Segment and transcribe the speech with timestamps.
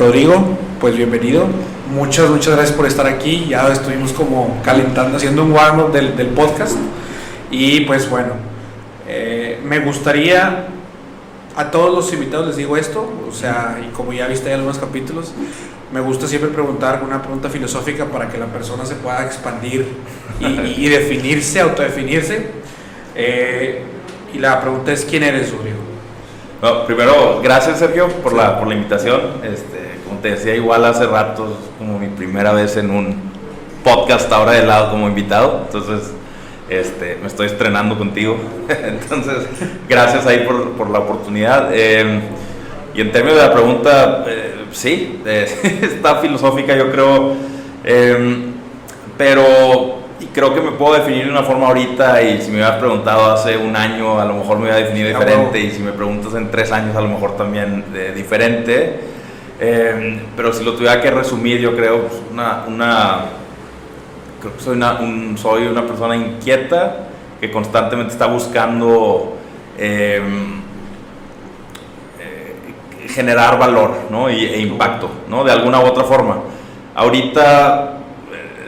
[0.00, 1.44] Rodrigo, pues bienvenido.
[1.94, 3.44] Muchas, muchas gracias por estar aquí.
[3.50, 6.78] Ya estuvimos como calentando, haciendo un warm-up del, del, podcast.
[7.50, 8.32] Y pues bueno,
[9.06, 10.68] eh, me gustaría,
[11.54, 14.78] a todos los invitados les digo esto, o sea, y como ya viste ahí algunos
[14.78, 15.34] capítulos,
[15.92, 19.86] me gusta siempre preguntar una pregunta filosófica para que la persona se pueda expandir
[20.40, 20.46] y,
[20.82, 22.46] y definirse, autodefinirse.
[23.14, 23.82] Eh,
[24.32, 25.76] y la pregunta es, ¿quién eres, Rodrigo?
[26.86, 29.20] primero, gracias Sergio por la, por la invitación.
[29.42, 29.89] Este,
[30.22, 33.30] te decía, igual hace rato, como mi primera vez en un
[33.84, 35.62] podcast ahora de lado como invitado.
[35.66, 36.12] Entonces,
[36.68, 38.36] este, me estoy estrenando contigo.
[38.68, 39.46] Entonces,
[39.88, 41.70] gracias ahí por, por la oportunidad.
[41.72, 42.20] Eh,
[42.94, 45.46] y en términos de la pregunta, eh, sí, eh,
[45.82, 47.34] está filosófica yo creo,
[49.16, 52.76] pero y creo que me puedo definir de una forma ahorita y si me hubieras
[52.78, 56.34] preguntado hace un año a lo mejor me hubiera definido diferente y si me preguntas
[56.34, 59.00] en tres años a lo mejor también de, diferente.
[59.62, 63.24] Eh, pero si lo tuviera que resumir yo creo pues, una, una
[64.40, 67.08] creo que soy una, un, soy una persona inquieta
[67.38, 69.36] que constantemente está buscando
[69.76, 70.62] em,
[72.20, 72.54] eh,
[73.08, 74.30] generar valor ¿no?
[74.30, 75.44] y, e impacto ¿no?
[75.44, 76.38] de alguna u otra forma.
[76.94, 77.98] Ahorita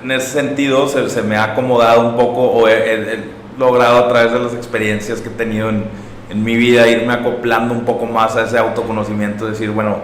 [0.02, 4.32] en ese sentido se, se, me ha acomodado un poco o he, logrado a través
[4.32, 5.84] de las experiencias que he tenido en,
[6.28, 9.98] en, mi vida irme acoplando un poco más a ese autoconocimiento, decir, bueno,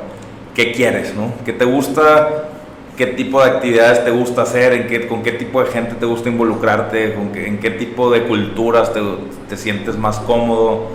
[0.58, 1.14] ¿qué quieres?
[1.14, 1.32] No?
[1.44, 2.48] ¿Qué te gusta?
[2.96, 4.72] ¿Qué tipo de actividades te gusta hacer?
[4.72, 7.14] ¿En qué, ¿Con qué tipo de gente te gusta involucrarte?
[7.14, 9.00] ¿Con qué, ¿En qué tipo de culturas te,
[9.48, 10.88] te sientes más cómodo?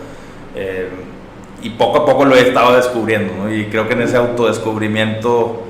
[0.53, 0.89] Eh,
[1.61, 3.53] y poco a poco lo he estado descubriendo, ¿no?
[3.53, 5.63] Y creo que en ese autodescubrimiento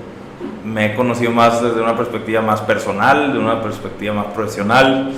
[0.66, 5.12] me he conocido más desde una perspectiva más personal, de una perspectiva más profesional.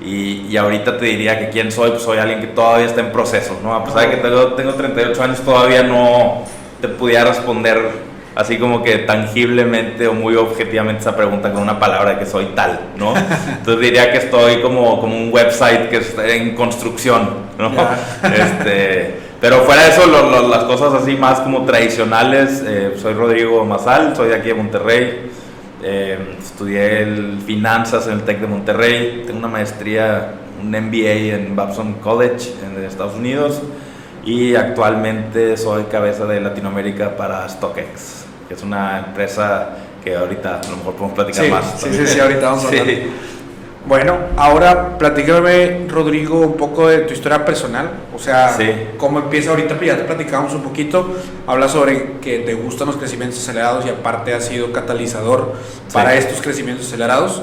[0.00, 3.10] Y, y, ahorita te diría que quién soy, pues soy alguien que todavía está en
[3.10, 3.74] proceso, ¿no?
[3.74, 6.42] A pesar de que tengo, tengo 38 años, todavía no
[6.80, 12.12] te pudiera responder así como que tangiblemente o muy objetivamente esa pregunta con una palabra
[12.12, 13.14] de que soy tal, ¿no?
[13.58, 17.28] Entonces diría que estoy como, como un website que está en construcción,
[17.58, 17.70] ¿no?
[18.22, 20.06] Este, pero fuera de eso,
[20.48, 25.30] las cosas así más como tradicionales, eh, soy Rodrigo Mazal, soy de aquí de Monterrey,
[25.82, 31.56] eh, estudié el finanzas en el TEC de Monterrey, tengo una maestría, un MBA en
[31.56, 33.60] Babson College en Estados Unidos.
[34.24, 38.21] Y actualmente soy cabeza de Latinoamérica para StockX,
[38.52, 39.70] que es una empresa
[40.04, 41.80] que ahorita a lo mejor podemos platicar más.
[41.80, 42.86] Sí, sí, sí, ahorita vamos a hablar.
[43.86, 47.90] Bueno, ahora platícame, Rodrigo, un poco de tu historia personal.
[48.14, 48.56] O sea,
[48.98, 51.16] cómo empieza ahorita, pues ya te platicamos un poquito.
[51.46, 55.54] Habla sobre que te gustan los crecimientos acelerados y aparte has sido catalizador
[55.90, 57.42] para estos crecimientos acelerados.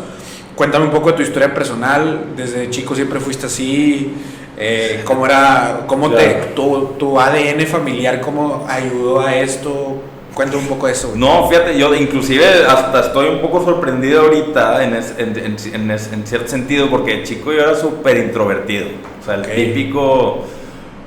[0.55, 2.35] Cuéntame un poco de tu historia personal.
[2.37, 4.13] Desde chico siempre fuiste así.
[4.57, 10.03] Eh, ¿Cómo era, cómo te, tu, tu ADN familiar, cómo ayudó a esto?
[10.39, 11.11] Cuéntame un poco de eso.
[11.17, 16.47] No, fíjate, yo inclusive hasta estoy un poco sorprendido ahorita en, en, en, en cierto
[16.47, 18.85] sentido, porque chico yo era súper introvertido.
[19.21, 20.45] O sea, el típico,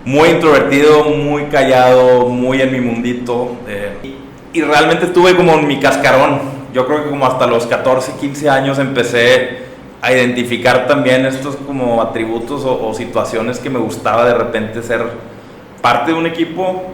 [0.05, 3.57] muy introvertido, muy callado, muy en mi mundito.
[3.67, 4.17] Eh,
[4.53, 6.43] y, realmente tuve como mi cascarón.
[6.75, 9.63] Yo creo que como hasta los 14, 15 años empecé
[10.03, 15.07] a identificar también estos como atributos o, o situaciones que me gustaba de repente ser
[15.81, 16.92] parte de un equipo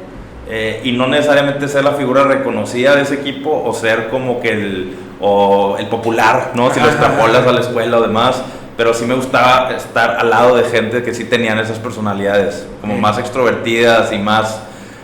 [0.50, 4.48] eh, y no necesariamente ser la figura reconocida de ese equipo o ser como que
[4.48, 6.72] el, o el popular, ¿no?
[6.72, 8.42] Si lo extrapolas a la escuela o demás,
[8.74, 12.96] pero sí me gustaba estar al lado de gente que sí tenían esas personalidades, como
[12.96, 14.62] más extrovertidas y más,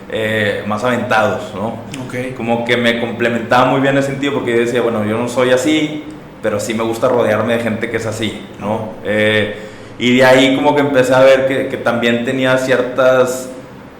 [0.09, 1.75] eh, más aventados, ¿no?
[2.07, 2.31] Okay.
[2.31, 5.29] Como que me complementaba muy bien en ese sentido porque yo decía, bueno, yo no
[5.29, 6.05] soy así,
[6.41, 8.93] pero sí me gusta rodearme de gente que es así, ¿no?
[9.03, 9.57] Eh,
[9.99, 13.49] y de ahí como que empecé a ver que, que también tenía ciertas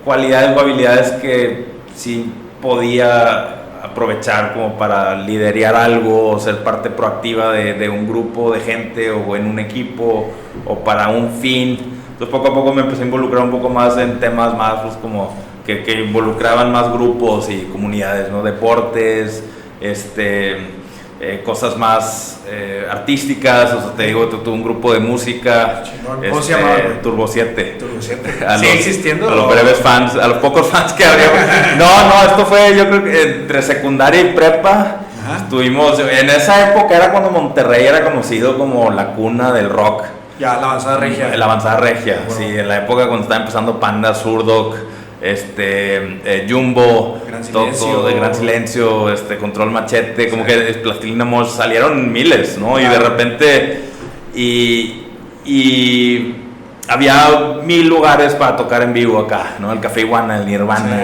[0.06, 7.52] cualidades o habilidades que sí podía aprovechar como para liderar algo o ser parte proactiva
[7.52, 10.30] de, de, un grupo de gente o en un equipo
[10.66, 11.80] o para un fin.
[12.12, 14.96] Entonces poco a poco me empecé a involucrar un poco más en temas más pues,
[14.96, 15.34] como
[15.66, 18.44] que, que involucraban más grupos y comunidades, ¿no?
[18.44, 19.44] Deportes,
[19.82, 20.58] este
[21.20, 25.84] eh, cosas más eh, artísticas, o sea, te digo, tuve un grupo de música.
[26.30, 26.78] ¿Cómo se llamaba?
[26.78, 27.78] Este, Turbo 7.
[27.80, 28.34] Turbo 7.
[28.60, 29.30] ¿Sigue existiendo?
[29.30, 31.76] A los breves fans, a los pocos fans que había.
[31.78, 34.98] no, no, esto fue yo creo que entre secundaria y prepa.
[35.38, 40.04] Estuvimos, en esa época era cuando Monterrey era conocido como la cuna del rock.
[40.38, 41.36] Ya, la avanzada regia.
[41.36, 44.76] La avanzada regia, sí, en la época cuando estaba empezando Panda, Surdoc
[45.22, 47.22] este, eh, Jumbo,
[47.52, 52.80] todo, de Gran Silencio, este, Control Machete, como que Plastilina Mosh salieron miles, ¿no?
[52.80, 53.82] Y de repente,
[54.36, 55.04] y,
[55.46, 56.36] y
[56.88, 59.72] había mil lugares para tocar en vivo acá, ¿no?
[59.72, 60.98] El Café Iguana, el Nirvana,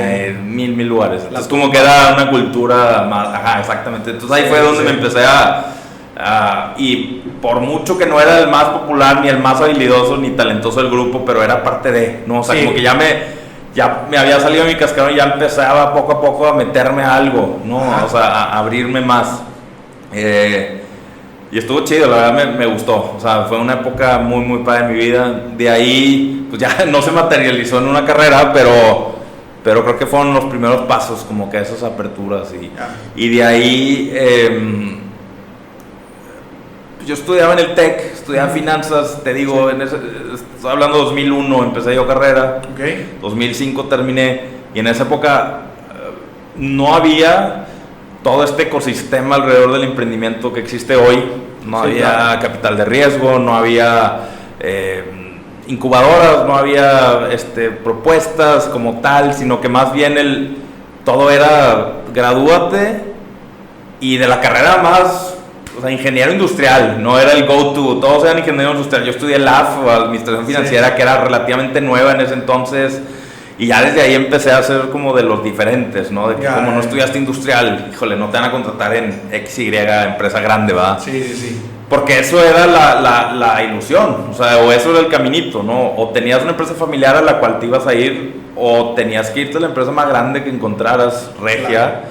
[0.44, 1.24] mil, mil lugares.
[1.24, 4.12] Entonces, como que era una cultura más, ajá, exactamente.
[4.12, 5.74] Entonces ahí fue donde me empecé a,
[6.78, 10.82] y por mucho que no era el más popular, ni el más habilidoso, ni talentoso
[10.82, 12.42] del grupo, pero era parte de, ¿no?
[12.42, 13.41] O sea, como que ya me,
[13.74, 17.16] ya me había salido mi cascarón y ya empezaba poco a poco a meterme a
[17.16, 18.06] algo, ¿no?
[18.06, 19.42] O sea, a abrirme más.
[20.14, 20.82] Eh,
[21.52, 23.14] y estuvo chido, la verdad me, gustó.
[23.18, 25.42] O sea, fue una época muy, muy padre en mi vida.
[25.58, 29.16] De ahí, pues ya no se materializó en una carrera, pero,
[29.64, 32.54] pero creo que fueron los primeros pasos, como que esas aperturas.
[32.54, 32.72] Y,
[33.16, 35.00] y de ahí, em,
[37.06, 39.98] yo estudiaba en el TEC, estudiaba finanzas, te digo, en ese,
[40.62, 42.62] estoy hablando de 2001, empecé yo carrera.
[42.76, 43.18] Okay.
[43.20, 44.42] 2005 terminé.
[44.76, 46.12] Y en esa época eh,
[46.56, 47.66] no había
[48.24, 51.24] todo este ecosistema alrededor del emprendimiento que existe hoy.
[51.66, 54.20] No había capital de riesgo, no había
[54.60, 55.04] eh,
[55.66, 60.58] incubadoras, no había este, propuestas como tal, sino que más bien el,
[61.04, 63.02] todo era gradúate
[64.00, 65.38] y de la carrera más,
[65.78, 69.06] o sea, ingeniero industrial, no era el go-to, todos eran ingenieros industrial.
[69.06, 73.02] Yo estudié LAF, Administración Financiera, que era relativamente nueva en ese entonces
[73.62, 76.30] y ya desde ahí empecé a ser como de los diferentes, ¿no?
[76.30, 80.40] De que como no estudiaste industrial, híjole, no te van a contratar en XY empresa
[80.40, 81.00] grande, ¿va?
[81.00, 81.62] Sí, sí, sí.
[81.88, 85.94] Porque eso era la, la, la, ilusión, o sea, o eso era el caminito, ¿no?
[85.96, 89.42] O tenías una empresa familiar a la cual te ibas a ir, o tenías que
[89.42, 92.06] irte a la empresa más grande que encontraras, regia,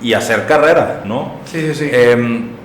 [0.00, 1.32] y hacer carrera, ¿no?
[1.44, 1.90] Sí, sí, sí.
[1.92, 2.55] Em,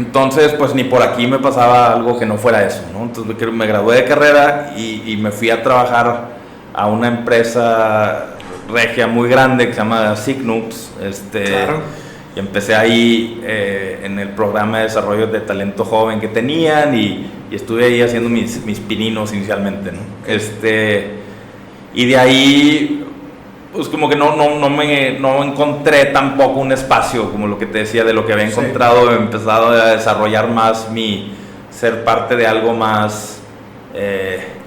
[0.00, 3.02] entonces, pues ni por aquí me pasaba algo que no fuera eso, ¿no?
[3.02, 6.28] Entonces me gradué de carrera y, y me fui a trabajar
[6.72, 8.36] a una empresa
[8.70, 10.90] regia muy grande que se llama Signux.
[11.02, 11.66] Este,
[12.34, 17.26] Y empecé ahí eh, en el programa de desarrollo de talento joven que tenían y,
[17.50, 19.90] estuve ahí haciendo mis, mis pininos inicialmente.
[19.90, 19.98] ¿no?
[20.24, 21.10] Este,
[21.92, 23.04] y de ahí,
[23.72, 27.66] pues como que no, no, no, me, no encontré tampoco un espacio, como lo que
[27.66, 29.12] te decía, de lo que había encontrado.
[29.12, 31.32] He empezado a desarrollar más mi
[31.70, 33.40] ser parte de algo más...
[33.94, 34.60] Eh,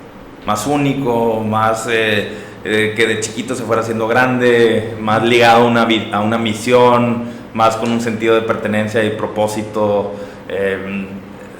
[0.45, 2.29] más único, más eh,
[2.63, 7.23] eh, que de chiquito se fuera haciendo grande, más ligado a una, a una misión,
[7.53, 10.13] más con un sentido de pertenencia y propósito,
[10.47, 11.07] em,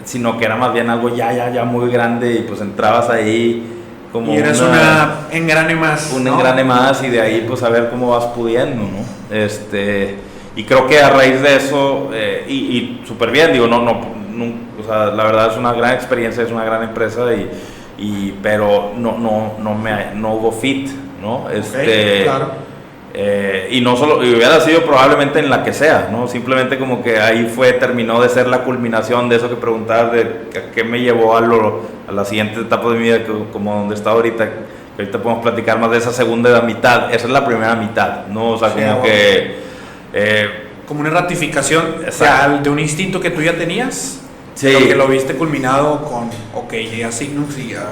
[0.04, 3.73] sino que era más bien algo ya, ya, ya muy grande y pues entrabas ahí
[4.13, 4.33] como...
[4.33, 6.13] Y eres una, engrane más.
[6.13, 9.36] Un engrane más y de ahí pues a ver cómo vas pudiendo, ¿no?
[9.36, 10.19] Este,
[10.56, 14.00] y creo que a raíz de eso, eh, y, y súper bien, digo, no, no,
[14.31, 14.45] no,
[14.80, 17.50] o sea, la verdad es una gran experiencia, es una gran empresa y
[17.98, 20.89] y, pero no, no, no, me, no hubo fit,
[21.21, 21.50] ¿no?
[21.50, 22.25] Este,
[23.13, 26.27] eh, y no solo, y hubiera sido probablemente en la que sea, ¿no?
[26.27, 30.48] Simplemente como que ahí fue, terminó de ser la culminación de eso que preguntabas, de
[30.74, 33.19] qué me llevó a, lo, a la siguiente etapa de mi vida,
[33.51, 37.31] como donde está ahorita, que ahorita podemos platicar más de esa segunda mitad, esa es
[37.31, 38.51] la primera mitad, ¿no?
[38.51, 39.63] O sea, como que...
[40.13, 40.50] Eh,
[40.88, 41.86] como una ratificación
[42.62, 44.19] de un instinto que tú ya tenías
[44.56, 44.68] Sí.
[44.68, 47.86] que lo viste culminado con, ok, ya Signus y ya...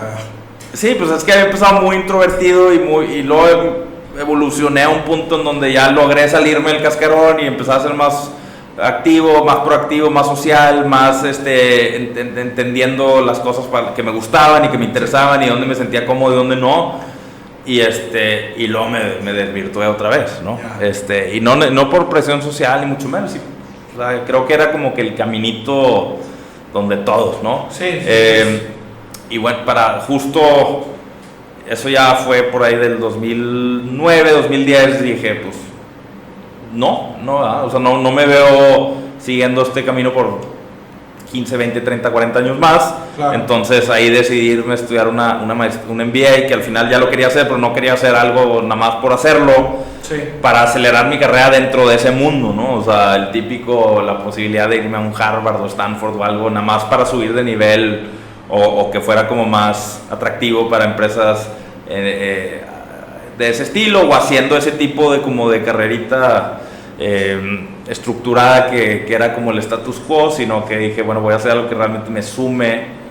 [0.73, 3.90] Sí, pues es que había empezado muy introvertido y, muy, y luego
[4.21, 7.93] evolucioné a un punto en donde ya logré salirme del cascarón y empecé a ser
[7.93, 8.31] más
[8.81, 13.65] activo, más proactivo, más social, más este, entendiendo las cosas
[13.95, 16.99] que me gustaban y que me interesaban y dónde me sentía cómodo y dónde no.
[17.65, 20.59] Y, este, y luego me, me desvirtué otra vez, ¿no?
[20.79, 23.35] Este, y no, no por presión social ni mucho menos.
[24.25, 26.17] creo que era como que el caminito
[26.73, 27.67] donde todos, ¿no?
[27.69, 27.85] Sí.
[27.85, 28.67] Eh,
[29.29, 30.85] y bueno, para justo,
[31.71, 35.55] eso ya fue por ahí del 2009, 2010, dije, pues,
[36.73, 40.41] no, no, o sea, no, no me veo siguiendo este camino por
[41.31, 42.93] 15, 20, 30, 40 años más.
[43.33, 47.09] Entonces ahí decidí irme a estudiar una, una un MBA que al final ya lo
[47.09, 49.91] quería hacer, pero no quería hacer algo nada más por hacerlo
[50.41, 52.73] para acelerar mi carrera dentro de ese mundo, ¿no?
[52.75, 56.49] O sea, el típico, la posibilidad de irme a un Harvard o Stanford o algo,
[56.49, 58.09] nada más para subir de nivel
[58.49, 61.49] o, que fuera como más atractivo para empresas
[61.93, 62.61] eh, eh,
[63.37, 66.61] de ese estilo o haciendo ese tipo de como de carrerita
[66.97, 71.37] eh, estructurada que, que, era como el status quo, sino que dije, bueno, voy a
[71.37, 73.01] hacer algo que realmente me sume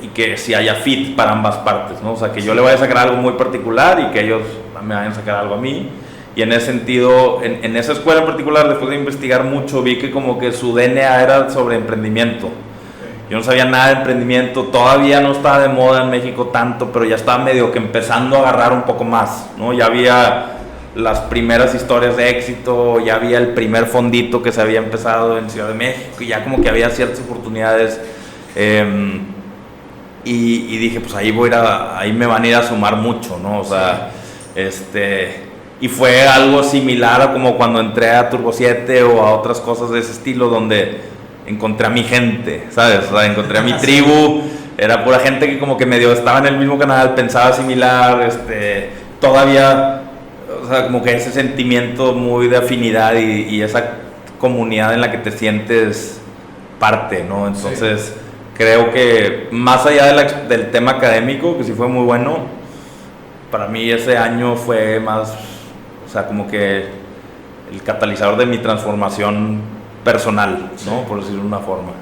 [0.00, 2.12] y que si haya fit para ambas partes, ¿no?
[2.14, 4.40] O sea, que yo le vaya a sacar algo muy particular y que ellos
[4.82, 5.90] me vayan a sacar algo a mí.
[6.34, 9.98] Y en ese sentido, en, en, esa escuela en particular, después de investigar mucho, vi
[9.98, 12.50] que como que su DNA era sobre emprendimiento.
[13.30, 17.04] Yo no sabía nada de emprendimiento, todavía no estaba de moda en México tanto, pero
[17.04, 19.72] ya estaba medio que empezando a agarrar un poco más, ¿no?
[19.74, 20.52] Ya había
[20.94, 25.50] las primeras historias de éxito, ya había el primer fondito que se había empezado en
[25.50, 28.00] Ciudad de México, y ya como que había ciertas oportunidades.
[28.56, 29.20] Eh,
[30.24, 33.60] y, dije, pues ahí voy a, ahí me van a ir a sumar mucho, ¿no?
[33.60, 34.10] O sea,
[34.54, 35.44] este,
[35.80, 39.90] y fue algo similar a como cuando entré a Turbo 7 o a otras cosas
[39.90, 41.00] de ese estilo donde
[41.48, 43.06] encontré a mi gente, ¿sabes?
[43.10, 44.42] O sea, encontré a mi tribu,
[44.76, 48.90] era pura gente que como que medio estaba en el mismo canal, pensaba similar, este,
[49.20, 50.02] todavía,
[50.62, 53.94] o sea, como que ese sentimiento muy de afinidad y, esa
[54.38, 56.20] comunidad en la que te sientes
[56.78, 57.48] parte, ¿no?
[57.48, 58.14] Entonces,
[58.56, 60.14] creo que más allá
[60.48, 62.46] del tema académico, que sí fue muy bueno,
[63.50, 65.34] para mí ese año fue más,
[66.06, 66.86] o sea, como que
[67.72, 69.77] el catalizador de mi transformación
[70.10, 71.02] personal, ¿no?
[71.02, 71.92] Por decirlo de una forma.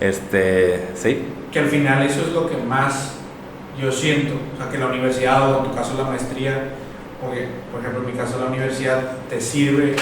[0.00, 1.24] Este, sí.
[1.50, 3.14] Que al final eso es lo que más
[3.80, 6.74] yo siento, o sea, que la universidad o en tu caso la maestría,
[7.22, 9.00] porque por ejemplo en mi caso la universidad
[9.30, 9.96] te sirve,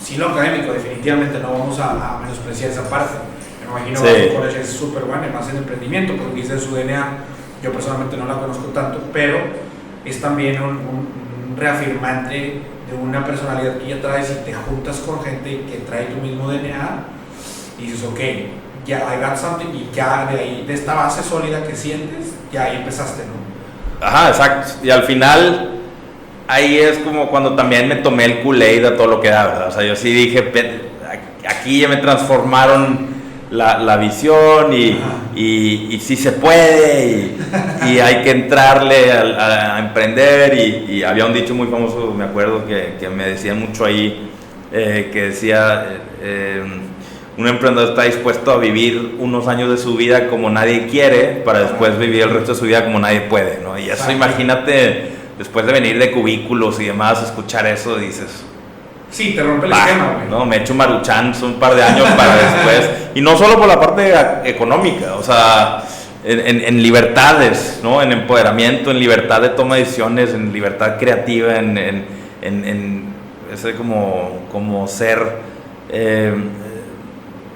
[0.00, 3.16] si lo académico definitivamente no vamos a, menospreciar esa parte,
[3.60, 7.18] me imagino que el colegio es súper bueno, más en emprendimiento, porque dice su DNA,
[7.62, 9.38] yo personalmente no la conozco tanto, pero
[10.06, 12.62] es también un, un reafirmante
[13.00, 17.04] una personalidad que ya traes y te juntas con gente que trae tu mismo DNA
[17.78, 18.20] y dices, ok,
[18.84, 22.64] ya I got something y ya de ahí, de esta base sólida que sientes, ya
[22.64, 24.06] ahí empezaste, ¿no?
[24.06, 24.72] Ajá, exacto.
[24.82, 25.78] Y al final,
[26.48, 29.68] ahí es como cuando también me tomé el Kool-Aid a todo lo que da, ¿verdad?
[29.68, 30.52] O sea, yo sí dije,
[31.48, 33.11] aquí ya me transformaron
[33.52, 34.96] la, la visión y,
[35.36, 37.32] y, y, sí se puede
[37.86, 40.54] y, hay que entrarle a, emprender
[40.88, 44.30] y, había un dicho muy famoso, me acuerdo, que, que me decía mucho ahí,
[44.72, 45.86] eh, que decía...
[46.20, 46.62] Eh,
[47.34, 51.60] un emprendedor está dispuesto a vivir unos años de su vida como nadie quiere para
[51.60, 53.78] después vivir el resto de su vida como nadie puede, ¿no?
[53.78, 58.44] Y eso imagínate, después de venir de cubículos y demás, escuchar eso, dices...
[59.12, 60.28] Sí, te rompe el esquema, güey.
[60.28, 62.90] No, me echo maruchan un par de años para después.
[63.14, 64.12] Y no solo por la parte
[64.44, 65.84] económica, o sea,
[66.24, 68.02] en, libertades, ¿no?
[68.02, 73.12] En empoderamiento, en libertad de toma de decisiones, en libertad creativa, en, en
[73.52, 75.52] ese como, como ser...
[75.90, 76.34] Eh,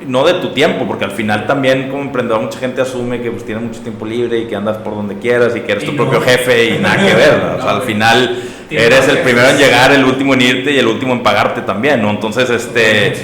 [0.07, 3.45] no de tu tiempo, porque al final también como emprendedor mucha gente asume que pues
[3.45, 6.21] tiene mucho tiempo libre y que andas por donde quieras y que eres tu propio
[6.21, 10.05] jefe y nada que ver, o sea, al final eres el primero en llegar, el
[10.05, 12.11] último en irte y el último en pagarte también, ¿no?
[12.11, 13.15] Entonces, este,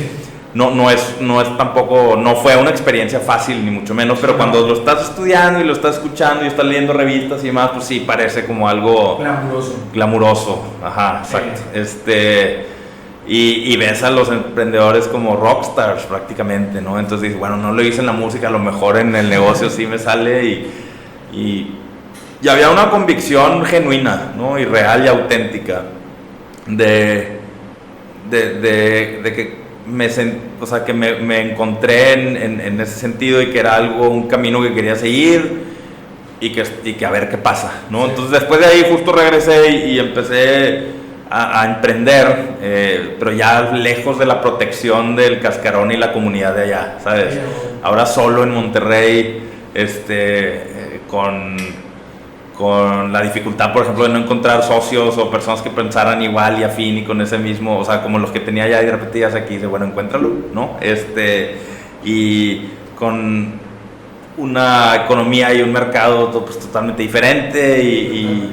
[0.54, 4.36] no, no, es, no es tampoco, no fue una experiencia fácil ni mucho menos, pero
[4.36, 7.84] cuando lo estás estudiando y lo estás escuchando y estás leyendo revistas y demás, pues
[7.84, 9.18] sí, parece como algo...
[9.18, 9.76] Glamuroso.
[9.92, 11.60] Glamuroso, ajá, exacto.
[11.74, 12.71] Este
[13.26, 16.98] y, ves a los emprendedores como rockstars prácticamente, ¿no?
[16.98, 19.70] Entonces dices, bueno, no lo hice en la música, a lo mejor en el negocio
[19.70, 20.66] sí me sale y,
[21.32, 24.58] y, había una convicción genuina, ¿no?
[24.58, 25.82] Y real y auténtica
[26.66, 27.38] de,
[28.28, 29.54] de, de, que,
[29.86, 30.08] me,
[30.60, 34.26] o sea, que me, me encontré en, en, ese sentido y que era algo, un
[34.26, 35.62] camino que quería seguir
[36.40, 38.06] y que, y que a ver qué pasa, ¿no?
[38.06, 41.01] Entonces después de ahí justo regresé y empecé
[41.34, 46.64] a, emprender, eh, pero ya lejos de la protección del cascarón y la comunidad de
[46.64, 47.38] allá, ¿sabes?
[47.82, 51.56] Ahora solo en Monterrey, este, eh, con,
[52.56, 56.64] con la dificultad, por ejemplo, de no encontrar socios o personas que pensaran igual y
[56.64, 59.24] afín y con ese mismo, o sea, como los que tenía ya y de repente
[59.24, 60.76] aquí, dice, bueno, encuéntralo, ¿no?
[60.82, 61.56] Este,
[62.04, 63.54] y con
[64.36, 68.52] una economía y un mercado pues, totalmente diferente y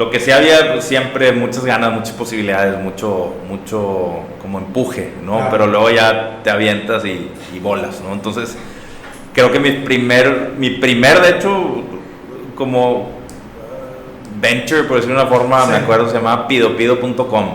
[0.00, 5.48] lo que sí había pues, siempre muchas ganas, muchas posibilidades, mucho, mucho como empuje, ¿no?
[5.50, 8.14] Pero luego ya te avientas y, y, bolas, ¿no?
[8.14, 8.56] Entonces,
[9.34, 11.82] creo que mi primer, mi primer, de hecho,
[12.54, 13.10] como
[14.40, 17.46] venture, por decirlo de una forma, me acuerdo, se llamaba pidopido.com.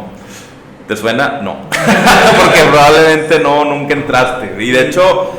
[0.88, 1.40] ¿Te suena?
[1.42, 1.62] No.
[1.72, 4.56] Porque probablemente no, nunca entraste.
[4.64, 5.32] Y de hecho,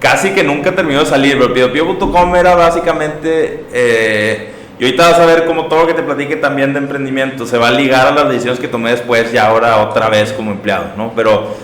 [0.00, 3.66] casi que nunca terminó de salir, pero pidopido.com era básicamente...
[3.74, 7.46] Eh, y ahorita vas a ver como todo lo que te platique también de emprendimiento
[7.46, 10.50] se va a ligar a las decisiones que tomé después y ahora otra vez como
[10.50, 11.12] empleado, ¿no?
[11.16, 11.54] Pero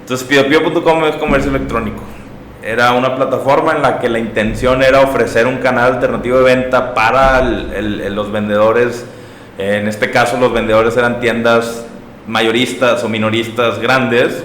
[0.00, 2.02] entonces PioPio.com es comercio electrónico.
[2.62, 6.94] Era una plataforma en la que la intención era ofrecer un canal alternativo de venta
[6.94, 9.04] para los vendedores.
[9.58, 11.84] En este caso los vendedores eran tiendas
[12.26, 14.44] mayoristas o minoristas grandes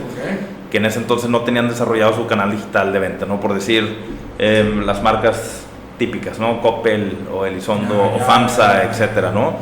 [0.71, 3.39] que en ese entonces no tenían desarrollado su canal digital de venta, ¿no?
[3.39, 3.97] Por decir,
[4.37, 5.66] em, las marcas
[5.97, 6.61] típicas, ¿no?
[6.61, 9.55] Coppel o Elizondo o FAMSA, etcétera, ¿no?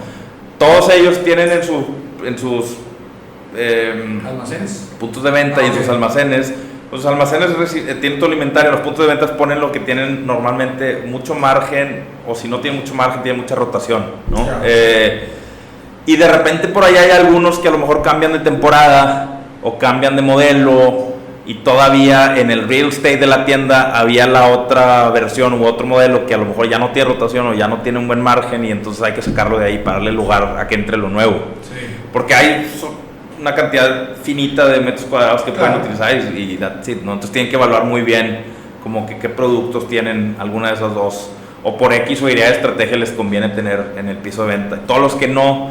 [0.58, 1.86] Todos ellos tienen en, su,
[2.24, 2.78] en sus
[3.56, 6.54] em, almacenes puntos de venta y en sus almacenes
[6.92, 11.04] los almacenes eh, tienen todo alimentario, los puntos de venta ponen lo que tienen normalmente
[11.06, 14.48] mucho margen, o si no tienen mucho margen, tienen mucha rotación, ¿no?
[14.64, 15.30] Eh,
[16.06, 19.78] y de repente por ahí hay algunos que a lo mejor cambian de temporada, o
[19.78, 21.15] cambian de modelo,
[21.46, 25.86] y todavía en el real estate de la tienda había la otra versión u otro
[25.86, 28.22] modelo que a lo mejor ya no tiene rotación o ya no tiene un buen
[28.22, 31.10] margen y entonces hay que sacarlo de ahí para darle lugar a que entre lo
[31.10, 31.38] nuevo.
[32.12, 32.68] Porque hay
[33.40, 38.02] una cantidad finita de metros cuadrados que pueden utilizar y, entonces tienen que evaluar muy
[38.02, 38.44] bien
[38.82, 41.30] como que qué productos tienen alguna de esas dos
[41.62, 44.80] o por X o Y de estrategia les conviene tener en el piso de venta.
[44.88, 45.70] Todos los que no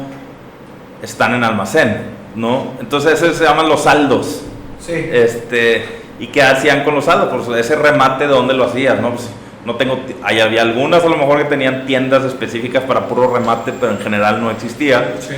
[1.01, 1.97] están en almacén,
[2.35, 2.73] ¿no?
[2.79, 4.44] Entonces se llaman los saldos.
[4.85, 4.93] Sí.
[4.93, 5.85] Este,
[6.19, 7.45] ¿Y qué hacían con los saldos?
[7.45, 8.99] Pues ese remate, ¿de dónde lo hacías?
[9.01, 9.29] No, pues,
[9.65, 13.73] no tengo, hay, había algunas a lo mejor que tenían tiendas específicas para puro remate,
[13.73, 15.15] pero en general no existía.
[15.19, 15.35] Sí.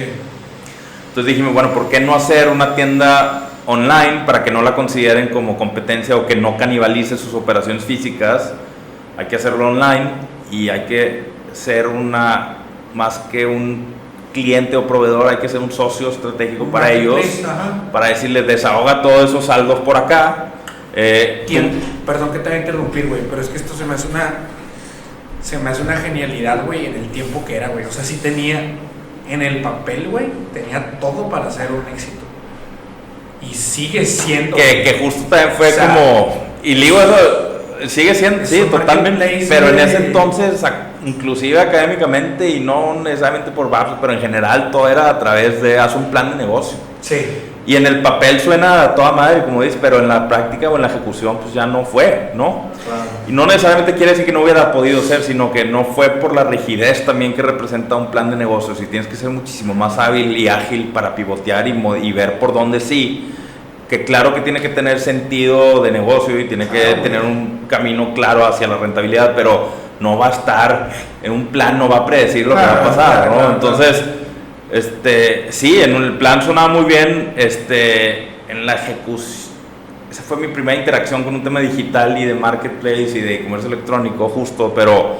[1.09, 5.29] Entonces dijimos, bueno, ¿por qué no hacer una tienda online para que no la consideren
[5.29, 8.53] como competencia o que no canibalice sus operaciones físicas?
[9.17, 10.11] Hay que hacerlo online
[10.51, 11.23] y hay que
[11.53, 12.57] ser una,
[12.93, 13.96] más que un
[14.43, 17.19] cliente o proveedor, hay que ser un socio estratégico para ellos,
[17.91, 20.49] para decirles, desahoga todos esos saldos por acá.
[20.95, 21.45] Eh,
[22.05, 24.33] Perdón que te voy a interrumpir, güey, pero es que esto se me hace una,
[25.41, 27.85] se me hace una genialidad, güey, en el tiempo que era, güey.
[27.85, 28.61] O sea, sí tenía,
[29.27, 32.21] en el papel, güey, tenía todo para ser un éxito.
[33.41, 34.55] Y sigue siendo.
[34.55, 36.45] Que, que justo también fue como.
[36.63, 39.45] Y digo eso, sigue siendo, sí, totalmente.
[39.49, 40.63] Pero en ese entonces
[41.07, 45.79] inclusive académicamente y no necesariamente por bajos, pero en general todo era a través de
[45.79, 46.77] haz un plan de negocio.
[47.01, 47.25] Sí.
[47.65, 50.75] Y en el papel suena a toda madre, como dices, pero en la práctica o
[50.75, 52.67] en la ejecución pues ya no fue, ¿no?
[52.85, 53.09] Claro.
[53.27, 56.33] Y no necesariamente quiere decir que no hubiera podido ser, sino que no fue por
[56.33, 59.97] la rigidez también que representa un plan de negocios y tienes que ser muchísimo más
[59.97, 61.71] hábil y ágil para pivotear y,
[62.03, 63.33] y ver por dónde sí
[63.89, 68.13] que claro que tiene que tener sentido de negocio y tiene que tener un camino
[68.13, 70.89] claro hacia la rentabilidad, pero no va a estar
[71.23, 73.51] en un plan, no va a predecir lo que va a pasar, ¿no?
[73.51, 74.03] Entonces,
[74.71, 79.47] este, sí, en el plan sonaba muy bien, este, en la ejecución,
[80.11, 83.67] esa fue mi primera interacción con un tema digital y de marketplace y de comercio
[83.67, 85.17] electrónico, justo, pero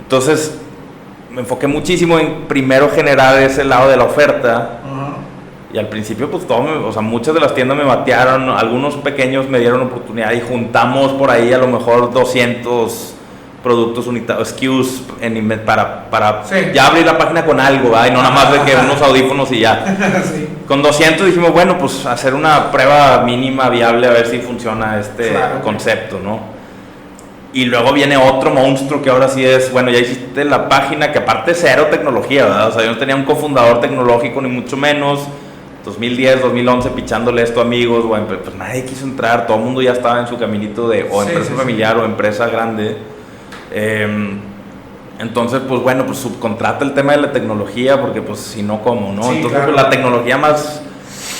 [0.00, 0.58] entonces
[1.30, 4.80] me enfoqué muchísimo en primero generar ese lado de la oferta.
[5.72, 9.48] Y al principio, pues todo, o sea, muchas de las tiendas me batearon, algunos pequeños
[9.50, 13.14] me dieron oportunidad y juntamos por ahí a lo mejor 200
[13.62, 18.30] productos unitarios, SKUs en, para, para ya abrir la página con algo, y no nada
[18.30, 19.96] más de que unos audífonos y ya.
[20.68, 25.34] Con 200 dijimos, bueno, pues hacer una prueba mínima viable a ver si funciona este
[25.62, 26.58] concepto, ¿no?
[27.54, 31.20] Y luego viene otro monstruo que ahora sí es, bueno, ya hiciste la página que
[31.20, 32.68] aparte cero tecnología, ¿verdad?
[32.68, 35.20] O sea, yo no tenía un cofundador tecnológico ni mucho menos.
[35.84, 39.92] 2010, 2011 pichándole esto a amigos, o pues nadie quiso entrar, todo el mundo ya
[39.92, 42.98] estaba en su caminito de o empresa familiar o empresa grande.
[43.72, 44.38] Em,
[45.18, 49.12] entonces, pues bueno, pues subcontrata el tema de la tecnología, porque pues si no, ¿cómo?
[49.12, 49.32] ¿no?
[49.32, 50.82] entonces, pues, la tecnología más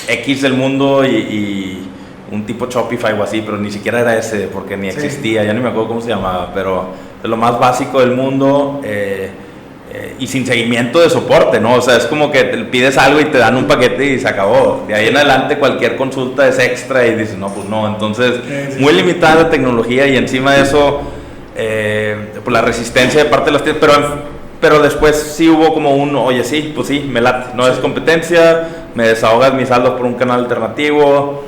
[0.07, 1.85] X del mundo y,
[2.31, 5.61] un tipo Shopify o así, pero ni siquiera era ese, porque ni existía, ya ni
[5.61, 6.89] me acuerdo cómo se llamaba, pero
[7.23, 8.81] es lo más básico del mundo.
[8.83, 9.31] Eh,
[9.91, 11.73] eh, y sin seguimiento de soporte, ¿no?
[11.73, 14.27] O sea, es como que te pides algo y te dan un paquete y se
[14.27, 14.83] acabó.
[14.87, 17.87] De ahí en adelante cualquier consulta es extra y dices, no, pues no.
[17.87, 18.35] Entonces,
[18.79, 21.01] muy limitada la tecnología y encima de eso
[21.61, 22.15] eh,
[22.47, 24.23] la resistencia de parte de las tiendas, pero,
[24.61, 28.67] pero después sí hubo como un, oye, sí, pues sí, me late, no es competencia,
[28.95, 31.43] me desahogas mis saldos por un canal alternativo,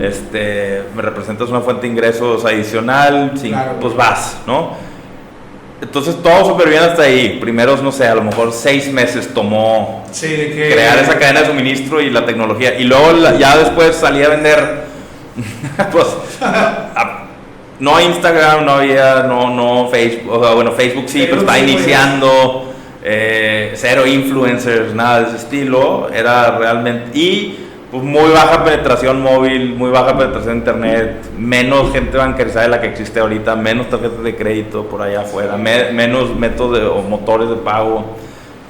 [0.00, 3.34] este, me representas una fuente de ingresos adicional,
[3.78, 4.70] pues vas, ¿no?
[5.82, 7.38] Entonces todo súper bien hasta ahí.
[7.40, 12.08] Primeros, no sé, a lo mejor seis meses tomó crear esa cadena de suministro y
[12.08, 12.78] la tecnología.
[12.78, 14.84] Y luego ya después salí a vender,
[15.92, 16.06] pues,
[17.82, 22.72] no Instagram, no había, no, no Facebook, o sea, bueno, Facebook sí, pero está iniciando,
[23.02, 27.58] eh, cero influencers, nada de ese estilo, era realmente, y
[27.90, 32.86] pues muy baja penetración móvil, muy baja penetración internet, menos gente bancarizada de la que
[32.86, 38.16] existe ahorita, menos tarjetas de crédito por allá afuera, menos métodos o motores de pago.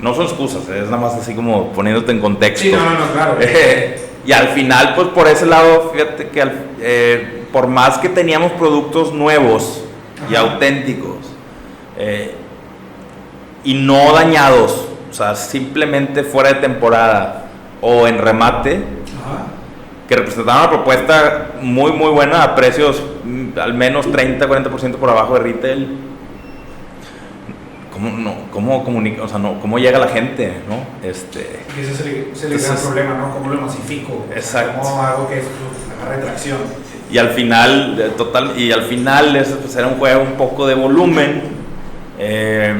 [0.01, 2.63] No son excusas, es nada más así como poniéndote en contexto.
[2.63, 3.37] Sí, no, no, claro.
[4.27, 8.53] y al final, pues por ese lado, fíjate que al, eh, por más que teníamos
[8.53, 9.85] productos nuevos
[10.31, 11.17] y auténticos
[11.99, 12.35] eh,
[13.65, 18.83] y no dañados, o sea, simplemente fuera de temporada o en remate,
[20.09, 25.35] que representaban una propuesta muy, muy buena a precios mm, al menos 30-40% por abajo
[25.35, 25.99] de retail.
[27.93, 30.63] ¿Cómo, no, cómo, comunica, o sea, no, ¿Cómo llega la gente?
[30.69, 31.09] ¿no?
[31.09, 33.33] Este, ese es el, gran problema, ¿no?
[33.33, 34.27] ¿Cómo lo masifico?
[34.35, 34.81] Exacto.
[34.83, 35.43] ¿Cómo hago que
[36.03, 36.59] agarre tracción?
[37.13, 41.43] Y al final, total, y al final pues, era un juego un poco de volumen.
[42.19, 42.75] Eh,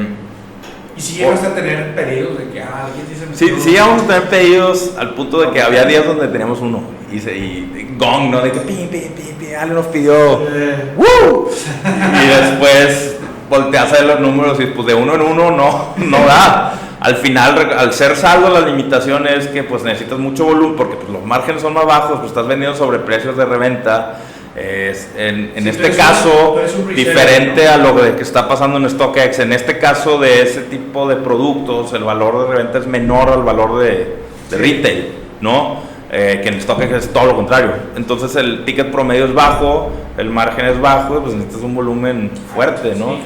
[0.97, 4.07] ¿Y si llegaste a tener pedidos de que ah, alguien dice Sí, sí llegamos a
[4.07, 8.31] tener pedidos al punto de que había días donde teníamos uno y, se, y, gong,
[8.31, 8.41] ¿no?
[8.41, 10.47] De que pim, pim, pim, pim, alguien nos pidió.
[10.49, 10.93] Eh.
[10.97, 11.51] ¡Woo!
[11.85, 13.17] y después
[13.49, 16.73] volteas a ver los números y pues de uno en uno no, no da.
[17.03, 21.09] Al final, al ser saldo, la limitación es que pues necesitas mucho volumen porque pues,
[21.09, 24.19] los márgenes son más bajos, pues estás vendiendo sobre precios de reventa
[24.55, 26.57] es, en, en este caso,
[26.95, 31.15] diferente a lo que está pasando en StockX, en este caso de ese tipo de
[31.15, 34.15] productos, el valor de reventa es menor al valor de,
[34.51, 35.07] de retail,
[35.41, 35.81] ¿no?
[36.11, 37.71] Eh, que en StockX es todo lo contrario.
[37.95, 42.95] Entonces el ticket promedio es bajo, el margen es bajo, pues necesitas un volumen fuerte,
[42.95, 43.17] ¿no?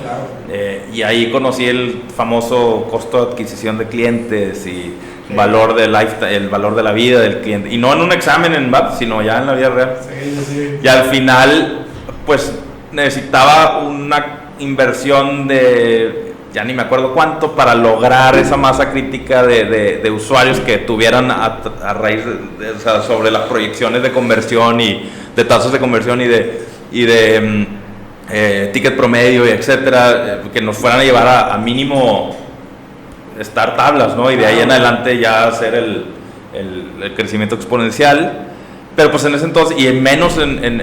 [0.49, 4.93] Eh, y ahí conocí el famoso costo de adquisición de clientes y
[5.35, 5.85] valor de
[6.35, 7.69] el valor de la vida del cliente.
[7.69, 9.97] Y no en un examen en BAT, sino ya en la vida real.
[10.81, 11.85] Y al final,
[12.25, 12.53] pues
[12.93, 19.99] necesitaba una inversión de, ya ni me acuerdo cuánto, para lograr esa masa crítica de,
[20.01, 21.59] de, usuarios que tuvieran a,
[21.93, 22.23] raíz
[22.57, 26.66] de, o sea, sobre las proyecciones de conversión y de tasas de conversión y de,
[26.91, 27.65] y de mm,
[28.29, 32.35] eh, ticket promedio y etcétera, eh, que nos fueran a llevar a, a mínimo
[33.39, 34.31] estar tablas, ¿no?
[34.31, 36.05] Y de ahí en adelante ya hacer el,
[36.53, 38.45] el, crecimiento exponencial.
[38.95, 40.81] Pero pues en ese entonces, y en menos en, en,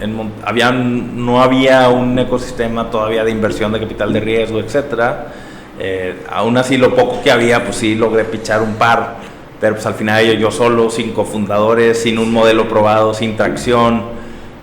[0.00, 5.26] en, había, no había un ecosistema todavía de inversión de capital de riesgo, etcétera.
[5.80, 9.16] Eh, aún así, lo poco que había, pues sí logré pichar un par,
[9.60, 14.02] pero pues al final yo, yo solo, sin cofundadores, sin un modelo probado, sin tracción.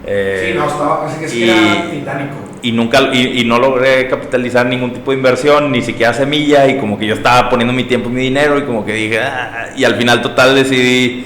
[0.06, 4.66] Eh, sí, no, estaba, así que sí era titánico y nunca y, no logré capitalizar
[4.66, 8.10] ningún tipo de inversión, ni siquiera semilla, y como que yo estaba poniendo mi tiempo
[8.10, 11.26] y mi dinero, y como que dije, ah", y al final total decidí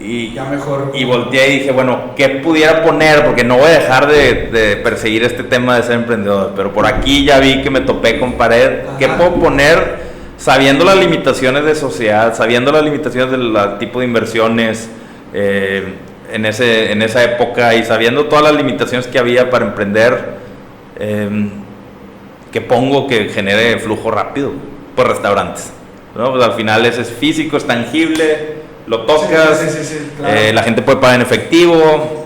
[0.00, 0.92] y, ya mejor.
[0.94, 3.26] y volteé y dije, bueno, ¿qué pudiera poner?
[3.26, 7.24] Porque no voy a dejar de, perseguir este tema de ser emprendedor, pero por aquí
[7.24, 10.06] ya vi que me topé con pared, ¿qué puedo poner?
[10.38, 14.88] Sabiendo las limitaciones de sociedad, sabiendo las limitaciones del tipo de inversiones,
[15.34, 15.96] eh,
[16.32, 20.36] en, ese, en esa época y sabiendo todas las limitaciones que había para emprender,
[20.98, 21.50] Em,
[22.50, 24.52] que pongo que genere flujo rápido,
[24.94, 25.70] por restaurantes.
[26.14, 26.32] ¿no?
[26.32, 28.54] Pues al final ese es físico, es tangible,
[28.86, 29.60] lo tocas,
[30.26, 32.24] eh, la gente puede pagar en efectivo.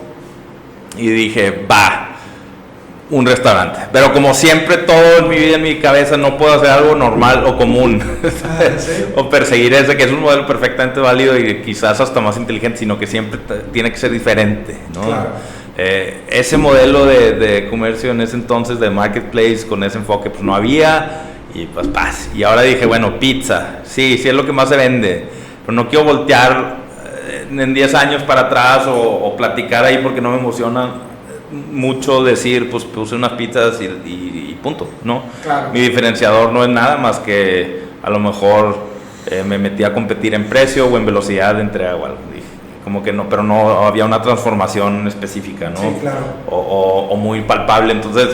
[0.96, 2.09] Y dije, va,
[3.10, 3.80] un restaurante.
[3.92, 7.44] Pero como siempre, todo en mi vida, en mi cabeza, no puedo hacer algo normal
[7.46, 8.02] o común.
[8.44, 8.60] Ah,
[9.16, 12.98] o perseguir ese, que es un modelo perfectamente válido y quizás hasta más inteligente, sino
[12.98, 13.40] que siempre
[13.72, 14.76] tiene que ser diferente.
[14.94, 15.02] ¿no?
[15.76, 20.42] Eh, ese modelo de, de, comercio en ese entonces, de marketplace, con ese enfoque, pues
[20.42, 21.26] no había.
[21.54, 22.30] Y pues paz.
[22.34, 23.80] Y ahora dije, bueno, pizza.
[23.84, 25.26] Sí, sí es lo que más se vende.
[25.64, 26.76] Pero no quiero voltear
[27.28, 30.90] eh, en 10 años para atrás o, platicar ahí porque no me emociona
[31.52, 35.22] mucho decir, pues puse unas pizzas y, punto, ¿no?
[35.72, 38.76] Mi diferenciador no es nada más que a lo mejor
[39.26, 42.14] eh, me metí a competir en precio o en velocidad entre agua
[42.84, 45.76] como que no, pero no había una transformación específica, ¿no?
[45.76, 46.18] Sí, claro.
[46.48, 47.92] O, muy palpable.
[47.92, 48.28] Entonces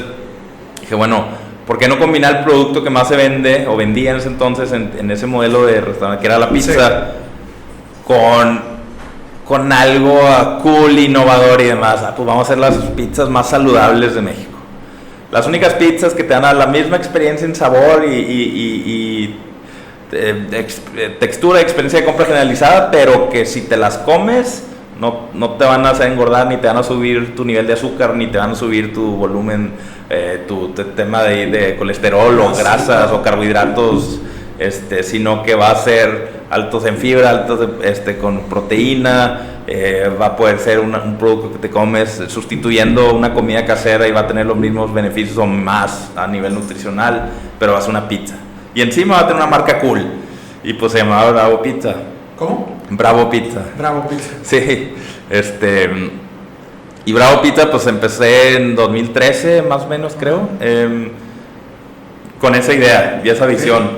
[0.81, 1.25] dije, bueno,
[1.67, 4.73] ¿por qué no combinar el producto que más se vende o vendía en ese entonces
[4.73, 7.13] en, ese modelo de restaurante, que era la pizza,
[8.07, 8.76] con,
[9.47, 10.19] con algo
[10.63, 12.03] cool, innovador y demás?
[12.03, 14.59] Ah, pues vamos a hacer las pizzas más saludables de México.
[15.31, 19.37] Las únicas pizzas que te dan la misma experiencia en sabor y, y
[20.13, 24.63] eh, eh, textura, experiencia de compra generalizada, pero que si te las comes
[25.01, 27.75] no, no, te van a hacer engordar, ni te van a subir tu nivel de
[27.75, 29.73] azúcar, ni te van a subir tu volumen,
[30.09, 34.21] eh, tu, tema de, de, colesterol o grasas o carbohidratos,
[34.59, 39.63] este, sino que va a ser altos en fibra, altos este, con proteína,
[40.21, 44.21] va a poder ser un producto que te comes sustituyendo una comida casera y va
[44.21, 48.09] a tener los mismos beneficios o más a nivel nutricional, pero va a ser una
[48.09, 48.37] pizza.
[48.77, 50.05] Y encima va a tener una marca cool.
[50.63, 51.95] Y pues se llamaba Bravo Pizza.
[52.37, 52.77] ¿Cómo?
[52.91, 53.63] Bravo Pizza.
[53.79, 54.35] Bravo Pizza.
[54.43, 54.93] Sí.
[55.31, 55.89] Este.
[57.07, 60.49] Y Bravo Pizza, pues empecé en 2013, más o menos, creo.
[60.61, 61.11] Em,
[62.39, 63.91] con esa idea y esa visión.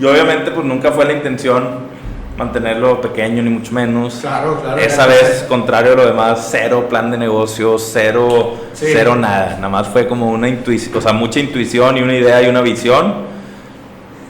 [0.00, 1.88] Y obviamente, pues nunca fue la intención
[2.36, 4.18] mantenerlo pequeño, ni mucho menos.
[4.20, 4.80] Claro, claro.
[4.80, 9.56] Esa vez, contrario a lo demás, cero plan de negocio, cero, cero nada.
[9.56, 12.60] Nada más fue como una intuición, o sea, mucha intuición y una idea y una
[12.60, 13.26] visión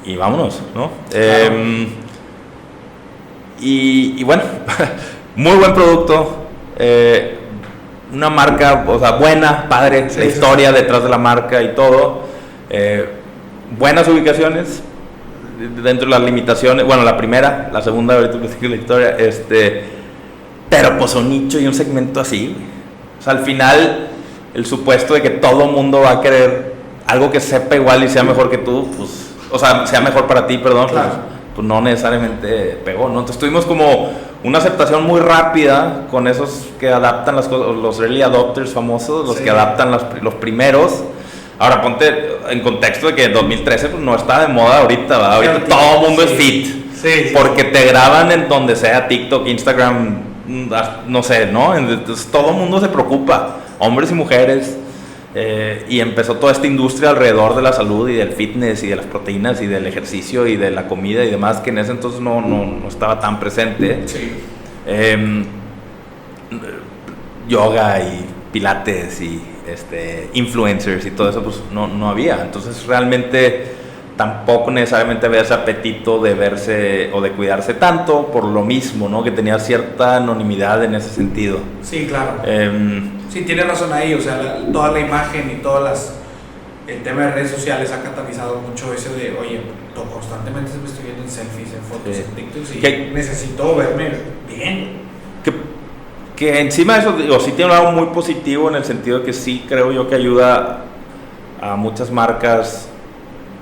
[0.09, 0.91] y vámonos, ¿no?
[1.13, 1.87] Em,
[3.61, 4.43] y, bueno,
[5.37, 6.47] muy buen producto,
[6.79, 7.37] eh,
[8.15, 12.23] una marca, o sea, buena, padre, la historia detrás de la marca y todo,
[12.71, 13.07] eh,
[13.79, 14.83] buenas ubicaciones,
[15.59, 19.85] dentro de las limitaciones, bueno, la primera, la segunda, ahorita la historia, este,
[20.69, 22.57] pero pues un nicho y un segmento así,
[23.19, 24.09] o sea, al final,
[24.55, 26.75] el supuesto de que todo mundo va a querer
[27.07, 30.47] algo que sepa igual y sea mejor que tú, pues o sea, sea mejor para
[30.47, 31.03] ti, perdón, pues,
[31.55, 33.21] pues, no necesariamente pegó, ¿no?
[33.21, 34.11] Entonces tuvimos como
[34.45, 39.37] una aceptación muy rápida con esos que adaptan las cosas, los early adopters famosos, los
[39.37, 41.03] que adaptan los, los primeros.
[41.59, 42.07] Ahora ponte
[42.51, 45.35] en contexto de que en 2013 pues, no está de moda ahorita, ¿verdad?
[45.35, 46.67] Ahorita todo el mundo es fit.
[46.95, 50.17] Sí, porque te graban en donde sea TikTok, Instagram,
[50.47, 50.73] mm,
[51.07, 51.77] no sé, ¿no?
[51.77, 54.77] Entonces todo el mundo se preocupa, hombres y mujeres.
[55.35, 58.97] Eh, y empezó toda esta industria alrededor de la salud y del fitness y de
[58.97, 62.21] las proteínas y del ejercicio y de la comida y demás que en ese entonces
[62.21, 64.05] no, no, no estaba tan presente.
[64.07, 64.33] Sí.
[64.87, 65.45] Em,
[67.47, 69.41] yoga y pilates y
[69.73, 72.43] este, influencers y todo eso, pues no, no había.
[72.43, 73.77] Entonces realmente
[74.17, 79.23] tampoco necesariamente había ese apetito de verse o de cuidarse tanto por lo mismo, ¿no?
[79.23, 81.61] Que tenía cierta anonimidad en ese sentido.
[81.83, 82.43] Sí, claro.
[82.45, 83.01] Eh,
[83.31, 86.15] sí, tiene razón ahí, o sea, toda la imagen y todas las...
[86.89, 89.61] El tema de redes sociales ha catalizado mucho ese de, oye,
[90.07, 94.11] constantemente me estoy viendo en selfies, en fotos, en TikToks y necesito verme
[94.49, 94.99] bien
[95.45, 95.53] que
[96.41, 99.65] encima de eso, digo, sí tiene algo muy positivo en el sentido de que sí
[99.69, 100.85] creo yo que ayuda
[101.61, 102.89] a muchas marcas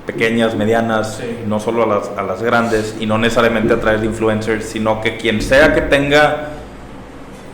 [0.05, 4.07] pequeñas, medianas, no solo a las, a las, grandes, y no necesariamente a través de
[4.07, 6.49] influencers, sino que quien sea que tenga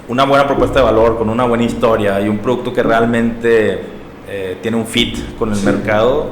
[0.08, 3.82] una buena propuesta de valor, con una buena historia y un producto que realmente
[4.28, 6.32] eh, tiene un fit con el mercado,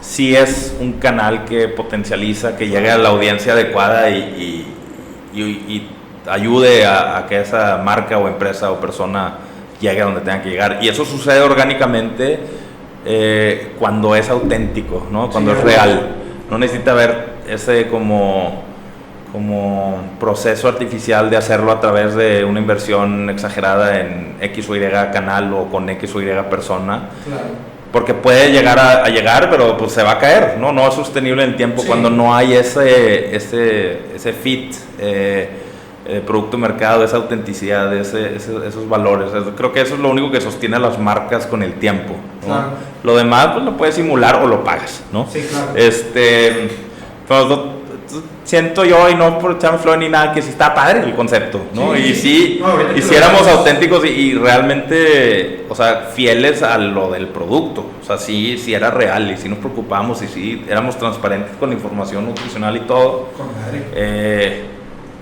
[0.00, 4.66] sí es un canal que potencializa, que llegue a la audiencia adecuada y,
[5.32, 5.90] y, y
[6.28, 9.38] ayude a, que esa marca o empresa o persona
[9.80, 10.78] llegue a donde tenga que llegar.
[10.82, 12.40] Y eso sucede orgánicamente
[13.04, 15.30] eh, cuando es auténtico, ¿no?
[15.30, 16.16] cuando es real.
[16.50, 18.64] No necesita haber ese como,
[19.32, 24.80] como proceso artificial de hacerlo a través de una inversión exagerada en X o Y
[25.12, 27.08] canal o con X o Y persona.
[27.92, 30.72] Porque puede llegar a, llegar, pero pues se va a caer, ¿no?
[30.72, 34.74] No es sostenible en el tiempo cuando no hay ese, ese, ese fit.
[35.00, 35.59] Eh,
[36.12, 39.30] eh, producto mercado, esa autenticidad, ese, esos valores.
[39.56, 42.14] Creo que eso es lo único que sostiene a las marcas con el tiempo.
[43.04, 45.28] Lo demás pues lo puedes simular o lo pagas, ¿no?
[45.30, 45.68] Sí, claro.
[45.76, 46.68] Este,
[48.42, 51.60] siento yo, y no por echarme flor ni nada, que sí está padre el concepto,
[51.72, 51.96] ¿no?
[51.96, 52.60] y sí,
[52.96, 57.86] y si éramos auténticos y, realmente, o sea, fieles a lo del producto.
[58.02, 61.68] O sea, sí, sí era real y sí nos preocupamos y sí éramos transparentes con
[61.68, 63.28] la información nutricional y todo.
[63.36, 63.84] Con madre.
[63.94, 64.64] Eh,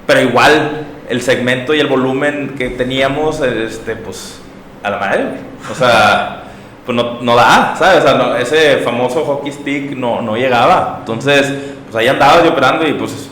[0.08, 4.40] pero igual el segmento y el volumen que teníamos, este, pues,
[4.82, 5.24] a la madre,
[5.70, 6.44] O sea,
[6.86, 8.02] pues no, no da, ¿sabes?
[8.04, 10.96] O sea, ese famoso hockey stick no, no llegaba.
[11.00, 11.52] Entonces,
[11.84, 13.28] pues ahí andabas yo operando y pues,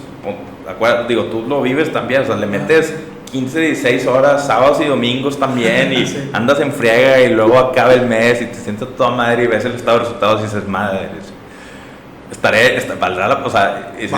[1.08, 2.94] digo, tú lo vives también, o sea, le metes
[3.32, 8.06] 15, 16 horas, sábados y domingos también, y andas en friega y luego acaba el
[8.06, 11.08] mes y te sientes toda madre y ves el estado de resultados y dices, madre,
[12.30, 14.10] estaré, valdrá la, o sea, es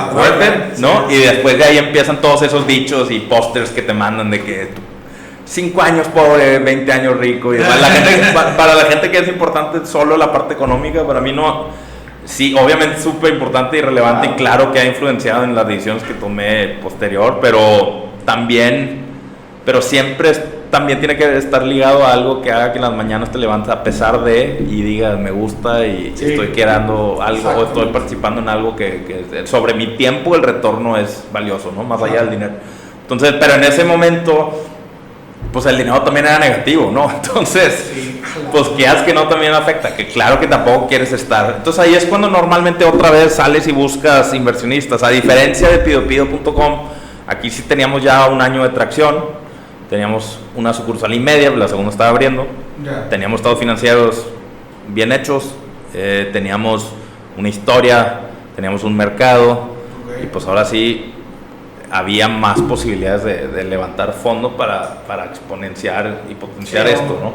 [0.79, 1.11] ¿no?
[1.11, 4.69] Y después de ahí empiezan todos esos dichos y pósters que te mandan de que
[5.45, 7.55] 5 años pobre, 20 años rico.
[7.55, 11.33] Y la gente, para la gente que es importante solo la parte económica, para mí
[11.33, 11.89] no.
[12.25, 16.13] Sí, obviamente súper importante y relevante y claro que ha influenciado en las decisiones que
[16.13, 19.07] tomé posterior, pero también,
[19.65, 20.33] pero siempre
[20.71, 23.71] también tiene que estar ligado a algo que haga que en las mañanas te levantes
[23.71, 28.49] a pesar de y digas me gusta y estoy quedando algo o estoy participando en
[28.49, 31.83] algo que, sobre mi tiempo el retorno es valioso, ¿no?
[31.83, 32.53] Más allá del dinero.
[33.03, 34.63] Entonces, pero en ese momento,
[35.53, 37.11] pues el dinero también era negativo, ¿no?
[37.15, 37.91] Entonces,
[38.53, 41.55] pues que haz que no también afecta, que claro que tampoco quieres estar.
[41.57, 45.03] Entonces ahí es cuando normalmente otra vez sales y buscas inversionistas.
[45.03, 46.89] A diferencia de pidopido.com,
[47.27, 49.39] aquí sí teníamos ya un año de tracción
[49.89, 52.47] Teníamos una sucursal y media, la segunda estaba abriendo.
[53.09, 54.27] Teníamos estados financieros
[54.89, 55.55] bien hechos,
[55.95, 56.93] eh, teníamos
[57.37, 58.21] una historia,
[58.57, 59.69] teníamos un mercado
[60.21, 61.15] y pues ahora sí
[61.91, 67.33] había más posibilidades de, levantar fondos para, para, exponenciar y potenciar esto, ¿no?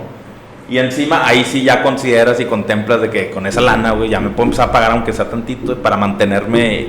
[0.69, 4.19] Y encima ahí sí ya consideras y contemplas de que con esa lana, güey, ya
[4.19, 6.87] me puedo empezar a pagar aunque sea tantito para mantenerme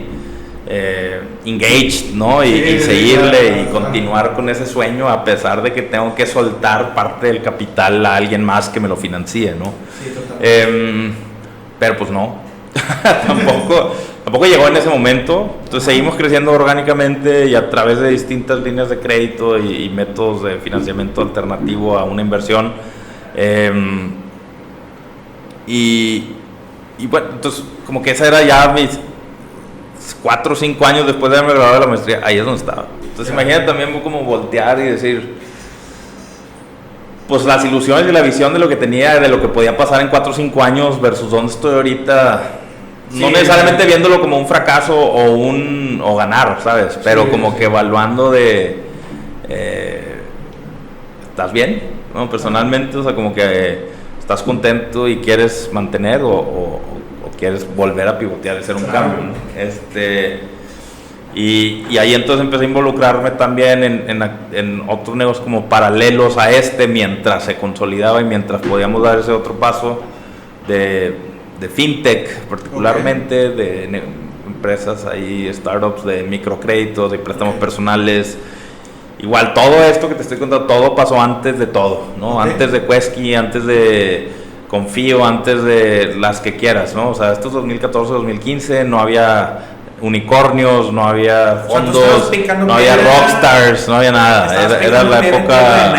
[0.66, 2.42] eh, engaged, ¿no?
[2.42, 7.27] Y, seguirle y continuar con ese sueño a pesar de que tengo que soltar parte
[7.27, 9.74] del capital a alguien más que me lo financie, ¿no?
[10.40, 11.12] Em,
[11.79, 12.37] pero pues no,
[13.27, 15.57] tampoco, tampoco llegó en ese momento.
[15.64, 20.57] Entonces seguimos creciendo orgánicamente y a través de distintas líneas de crédito y, métodos de
[20.57, 22.72] financiamiento alternativo a una inversión.
[23.37, 24.12] Em,
[25.66, 26.24] y,
[26.98, 28.98] y bueno, entonces como que esa era ya mis
[30.22, 32.86] cuatro o cinco años después de haberme graduado de la maestría, ahí es donde estaba.
[33.02, 35.34] Entonces imagínate también como voltear y decir,
[37.28, 40.00] pues las ilusiones y la visión de lo que tenía, de lo que podía pasar
[40.00, 42.42] en cuatro o cinco años versus donde estoy ahorita,
[43.12, 46.98] no necesariamente viéndolo como un fracaso o un o ganar, ¿sabes?
[47.02, 48.82] Pero como que evaluando de
[49.48, 50.14] eh,
[51.30, 51.82] ¿estás bien?
[52.14, 52.30] ¿No?
[52.30, 53.88] Personalmente, o sea, como que
[54.18, 56.80] estás contento y quieres mantener o,
[57.44, 59.18] quieres volver a pivotear, hacer un cambio,
[59.54, 60.40] Este
[61.35, 66.38] y, y, ahí entonces empecé a involucrarme también en, en, en, otros negocios como paralelos
[66.38, 70.00] a este mientras se consolidaba y mientras podíamos dar ese otro paso
[70.68, 71.12] de,
[71.59, 74.02] de fintech particularmente, de
[74.46, 78.38] empresas ahí, startups de microcréditos, de préstamos personales.
[79.18, 82.40] Igual todo esto que te estoy contando, todo pasó antes de todo, ¿no?
[82.40, 84.43] Antes de Quesky, antes de
[84.74, 87.10] Confío, antes de las que quieras, ¿no?
[87.10, 93.94] O sea, estos 2014, 2015 no había unicornios, no había fondos, no había rockstars, no
[93.94, 94.80] había nada.
[94.82, 95.94] Era, la época.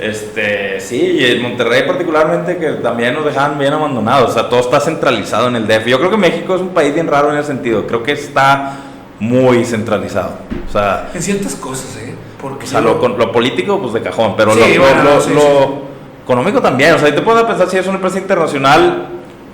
[0.00, 4.58] este, sí, y en Monterrey particularmente que también nos dejaban bien abandonados, o sea, todo
[4.58, 5.86] está centralizado en el DF.
[5.86, 8.78] Yo creo que México es un país bien raro en ese sentido, creo que está
[9.20, 10.38] muy centralizado.
[10.68, 12.16] O sea, en ciertas cosas, ¿eh?
[12.40, 15.81] Porque o sea, lo, lo, político, pues de cajón, pero lo, lo,
[16.22, 16.94] económico también.
[16.94, 19.06] O sea, te puedes pensar si es una empresa internacional,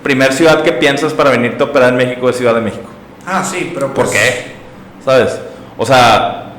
[0.03, 2.89] primer ciudad que piensas para venirte a operar en México es Ciudad de México.
[3.25, 4.51] Ah, sí, pero ¿Por pues qué?
[5.03, 5.39] ¿Sabes?
[5.77, 6.53] O sea,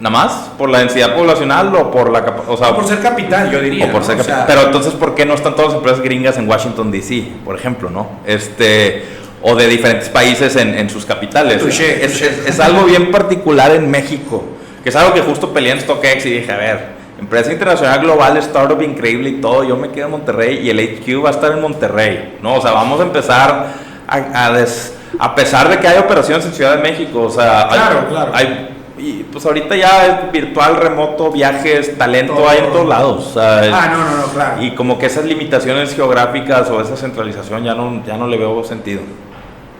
[0.00, 3.60] nada más por la densidad poblacional o por la o sea, por ser capital, yo
[3.60, 3.92] diría.
[3.92, 4.44] por ser capital.
[4.46, 7.90] pero entonces, ¿por qué no están todas las empresas gringas en Washington D.C., por ejemplo,
[7.90, 8.08] no?
[8.26, 11.62] Este o de diferentes países en, sus capitales.
[11.80, 14.44] es, algo bien particular en México,
[14.82, 18.36] que es algo que justo peleé en StockX y dije, a ver, empresa internacional global,
[18.38, 21.52] startup increíble y todo, yo me quedo en Monterrey y el HQ va a estar
[21.52, 22.54] en Monterrey, ¿no?
[22.54, 23.66] O sea, vamos a empezar
[24.08, 27.68] a, a des, a pesar de que hay operaciones en Ciudad de México, o sea,
[27.68, 28.32] claro, claro.
[28.34, 33.34] hay y pues ahorita ya es virtual, remoto, viajes, talento hay en todos lados.
[33.36, 34.62] ah, no, no, no, claro.
[34.62, 38.62] Y como que esas limitaciones geográficas o esa centralización ya no, ya no le veo
[38.62, 39.00] sentido.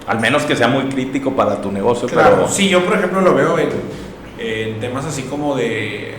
[0.07, 2.09] Al menos que sea muy crítico para tu negocio.
[2.09, 2.49] Claro, pero...
[2.49, 3.69] sí, yo por ejemplo lo veo en,
[4.39, 6.15] en temas así como de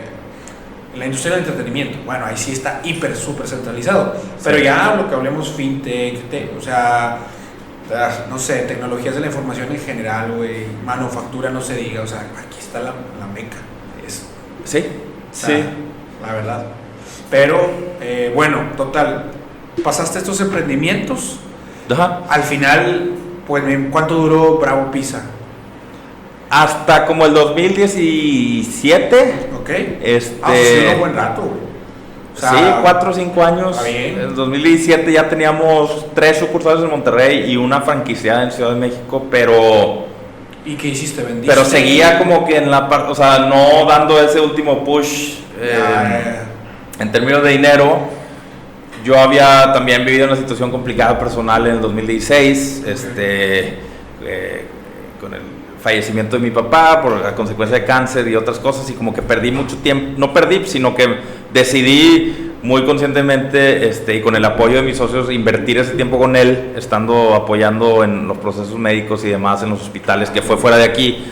[0.96, 2.00] la industria del entretenimiento.
[2.06, 4.16] Bueno, ahí sí está hiper, súper centralizado.
[4.44, 6.20] Pero ya lo que hablemos fintech,
[6.58, 7.20] o sea
[8.30, 12.20] no sé, tecnologías de la información en general, güey, manufactura no se diga, o sea,
[12.20, 13.58] aquí está la, la meca.
[14.06, 14.26] Es,
[14.64, 14.86] sí,
[15.32, 15.64] sí.
[16.22, 16.66] La verdad.
[17.30, 19.32] Pero, eh, bueno, total,
[19.84, 21.40] pasaste estos emprendimientos.
[21.90, 22.22] Ajá.
[22.30, 23.12] Al final,
[23.48, 25.24] pues, ¿cuánto duró Bravo Pizza?
[26.52, 29.34] Hasta como el 2017.
[29.60, 29.70] Ok.
[30.04, 30.38] Este...
[30.44, 31.44] Ah, pues, un buen rato,
[32.36, 32.46] sí,
[32.82, 33.82] cuatro o cinco años.
[33.86, 39.28] En 2017 ya teníamos tres sucursales en Monterrey y una franquiciada en Ciudad de México,
[39.32, 40.08] pero...
[40.66, 41.24] ¿Y qué hiciste?
[41.24, 41.48] ¿Vendiste?
[41.48, 46.42] Pero seguía como que en la parte, o sea, no dando ese último push eh,
[47.00, 48.00] en términos de dinero.
[49.06, 53.80] Yo había también vivido una situación complicada personal en el 2016, este,
[54.24, 54.66] eh,
[55.20, 55.51] con el
[55.82, 59.22] fallecimiento de mi papá por la consecuencia de cáncer y otras cosas y como que
[59.22, 61.08] perdí mucho tiempo, no perdí, sino que
[61.54, 66.36] decidí muy conscientemente este, y con el apoyo de mis socios invertir ese tiempo con
[66.36, 70.78] él, estando apoyando en los procesos médicos y demás en los hospitales, que fue fuera
[70.78, 71.26] de aquí,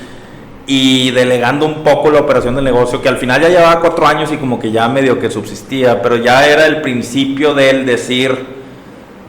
[0.66, 4.32] y delegando un poco la operación del negocio, que al final ya llevaba cuatro años
[4.32, 8.36] y como que ya medio que subsistía, pero ya era el principio de él decir,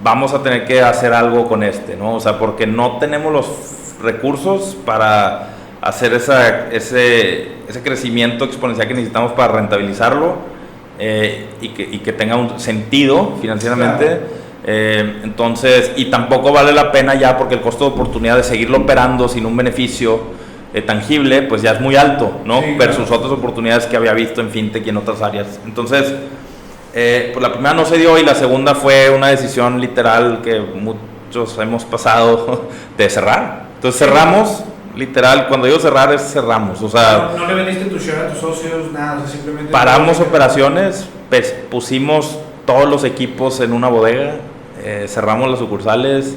[0.03, 2.15] vamos a tener que hacer algo con este, ¿no?
[2.15, 3.47] O sea, porque no tenemos los
[4.01, 10.37] recursos para hacer esa, ese, ese crecimiento exponencial que necesitamos para rentabilizarlo
[10.99, 14.21] eh, y, que, y, que, tenga un sentido financieramente.
[14.67, 18.79] Eh, entonces, y tampoco vale la pena ya porque el costo de oportunidad de seguirlo
[18.79, 20.21] operando sin un beneficio
[20.75, 22.63] eh, tangible, pues ya es muy alto, ¿no?
[22.79, 25.59] Versus otras oportunidades que había visto en fintech y en otras áreas.
[25.65, 26.13] Entonces,
[26.93, 31.57] pues la primera no se dio y la segunda fue una decisión literal que muchos
[31.59, 33.70] hemos pasado de cerrar.
[33.81, 34.63] Entonces cerramos
[34.95, 37.31] literal, cuando digo cerrar es cerramos, o sea...
[37.35, 39.73] No, le vendiste tu share a tus socios, nada, simplemente...
[39.73, 44.35] Paramos operaciones, pues, pusimos todos los equipos en una bodega,
[44.85, 46.37] eh, cerramos las sucursales,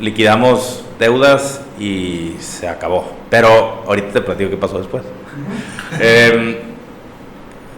[0.00, 3.10] liquidamos deudas y se acabó.
[3.30, 5.02] Pero ahorita te platico qué pasó después.
[5.98, 6.56] Em,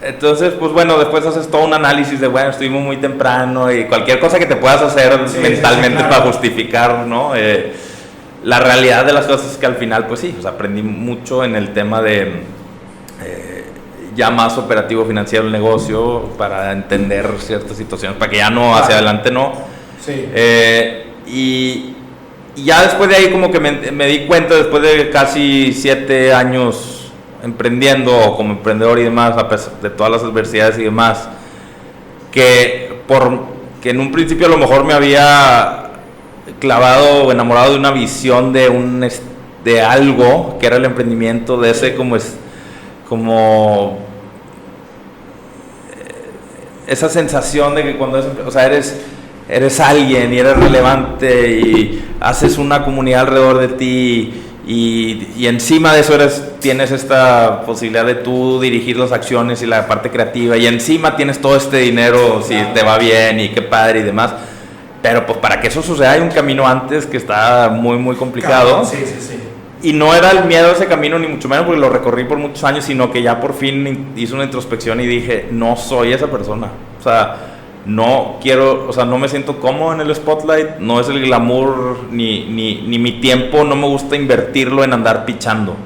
[0.02, 4.18] entonces, pues bueno, después haces todo un análisis de, bueno, estuvimos muy temprano y cualquier
[4.18, 7.36] cosa que te puedas hacer mentalmente para justificar, ¿no?
[7.36, 7.72] Eh,
[8.44, 11.72] la realidad de las cosas es que al final, pues sí, aprendí mucho en el
[11.72, 12.42] tema de
[13.22, 13.64] eh,
[14.14, 18.96] ya más operativo financiero el negocio para entender ciertas situaciones, para que ya no, hacia
[18.96, 19.52] adelante no.
[20.04, 20.28] Sí.
[20.34, 21.90] Eh, y,
[22.56, 27.10] ya después de ahí como que me, di cuenta, después de casi siete años
[27.42, 31.28] emprendiendo como emprendedor y demás, a pesar de todas las adversidades y demás,
[32.30, 33.40] que, por,
[33.82, 35.83] que en un principio a lo mejor me había
[36.64, 39.06] clavado o enamorado de una visión de un
[39.64, 42.36] de algo que era el emprendimiento, de ese como es
[43.08, 43.98] como
[45.94, 48.98] eh, esa sensación de que cuando o sea, eres
[49.46, 54.34] eres alguien y eres relevante y haces una comunidad alrededor de ti
[54.66, 59.66] y, y, encima de eso eres, tienes esta posibilidad de tú dirigir las acciones y
[59.66, 63.60] la parte creativa y encima tienes todo este dinero si te va bien y qué
[63.60, 64.32] padre y demás.
[65.04, 68.86] Pero pues para que eso suceda hay un camino antes que está muy muy complicado.
[68.86, 69.38] Sí, sí, sí.
[69.82, 72.38] Y no era el miedo a ese camino ni mucho menos porque lo recorrí por
[72.38, 76.28] muchos años, sino que ya por fin hice una introspección y dije, no soy esa
[76.28, 76.68] persona.
[76.98, 77.36] O sea,
[77.84, 82.04] no quiero, o sea, no me siento cómodo en el spotlight, no es el glamour
[82.10, 85.76] ni, ni, ni mi tiempo, no me gusta invertirlo en andar pichando.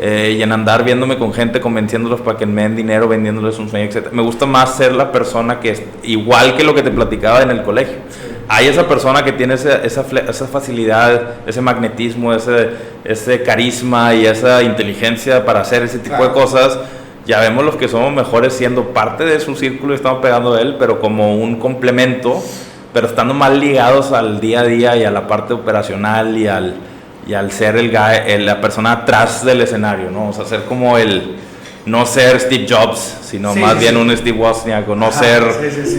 [0.00, 3.68] Eh, y en andar viéndome con gente, convenciéndolos para que me den dinero, vendiéndoles un
[3.68, 4.10] sueño, etc.
[4.10, 7.52] Me gusta más ser la persona que es igual que lo que te platicaba en
[7.52, 7.98] el colegio.
[8.52, 12.70] Hay esa persona que tiene esa, esa, esa, facilidad, ese magnetismo, ese,
[13.04, 16.76] ese carisma y esa inteligencia para hacer ese tipo de cosas
[17.26, 20.60] ya vemos los que somos mejores siendo parte de su círculo y estamos pegando a
[20.60, 22.42] él, pero como un complemento,
[22.92, 26.74] pero estando más ligados al día a día y a la parte operacional y al,
[27.28, 30.30] y al ser el, guy, la persona atrás del escenario, ¿no?
[30.30, 31.36] O sea, ser como el,
[31.86, 35.42] no ser Steve Jobs, sino más bien un Steve Wozniak, o no ser,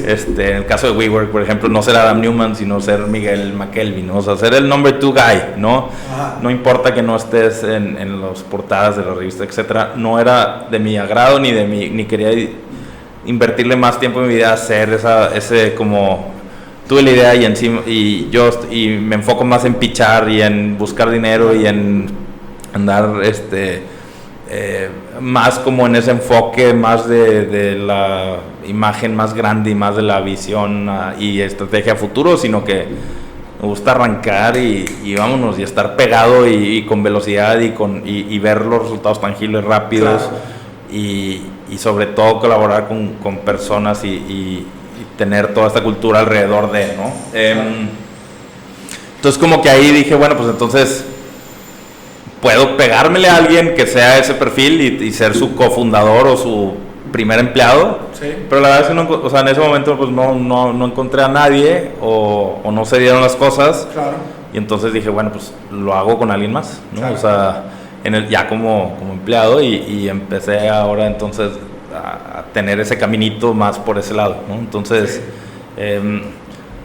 [0.05, 3.53] este, en el caso de WeWork, por ejemplo, no ser Adam Newman, sino ser Miguel
[3.53, 4.17] McKelvey, ¿no?
[4.17, 5.89] O sea, ser el number two guy, ¿no?
[6.41, 10.67] No importa que no estés en, en las portadas de la revista, etcétera, no era
[10.69, 12.31] de mi agrado ni de mi, ni quería
[13.25, 16.31] invertirle más tiempo en mi vida a hacer esa, ese como
[16.87, 20.77] tuve la idea y encima y yo y me enfoco más en pichar y en
[20.77, 22.07] buscar dinero y en
[22.73, 23.81] andar este
[24.53, 24.89] eh,
[25.21, 28.35] más como en ese enfoque más de, la
[28.67, 32.85] imagen más grande y más de la visión ah, y estrategia futuro, sino que
[33.61, 38.65] me gusta arrancar y, vámonos y estar pegado y, con velocidad y, con, y, ver
[38.65, 40.29] los resultados tangibles rápidos
[40.91, 41.43] y,
[41.77, 44.67] sobre todo colaborar con, con personas y,
[45.17, 47.13] tener toda esta cultura alrededor de, ¿no?
[47.33, 47.87] Em,
[49.15, 51.05] entonces como que ahí dije, bueno, pues entonces
[52.41, 56.73] puedo pegármele a alguien que sea ese perfil y, ser su cofundador o su
[57.11, 57.99] primer empleado.
[58.19, 60.85] Pero la verdad es que no, o sea, en ese momento pues no, no, no
[60.85, 63.87] encontré a nadie o, o, no se dieron las cosas.
[63.93, 64.17] Claro.
[64.53, 67.11] Y entonces dije, bueno, pues lo hago con alguien más, ¿no?
[67.11, 67.63] O sea,
[68.03, 71.51] en el, ya como, como empleado y, y empecé ahora entonces
[71.93, 74.55] a, tener ese caminito más por ese lado, ¿no?
[74.55, 75.21] Entonces...
[75.77, 76.21] Em,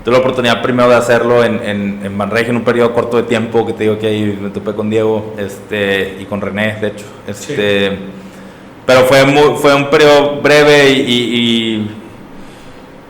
[0.06, 3.24] tuve la oportunidad primero de hacerlo en, en, en Manreg en un periodo corto de
[3.24, 6.86] tiempo, que te digo que ahí me topé con Diego este, y con René, de
[6.86, 7.04] hecho.
[7.26, 7.98] Este,
[8.86, 11.88] Pero fue, muy, fue un periodo breve y,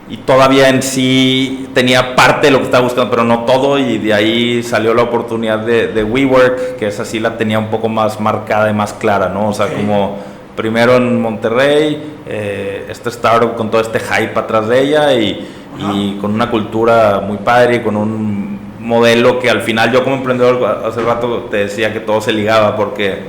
[0.09, 3.99] y, todavía en sí tenía parte de lo que estaba buscando, pero no todo, y
[3.99, 7.91] de ahí salió la oportunidad de, de WeWork, que esa sí la tenía un poco
[7.91, 9.51] más marcada y más clara, ¿no?
[9.51, 10.17] O sea, como
[10.57, 15.47] primero en Monterrey, eh, este startup con todo este hype atrás de ella y
[15.79, 20.17] y con una cultura muy padre, y con un modelo que al final yo como
[20.17, 23.25] emprendedor hace rato te decía que todo se ligaba porque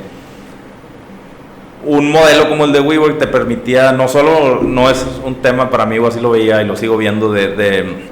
[1.84, 5.86] un modelo como el de WeWork te permitía, no solo no es un tema para
[5.86, 8.08] mí, o así lo veía y lo sigo viendo de, de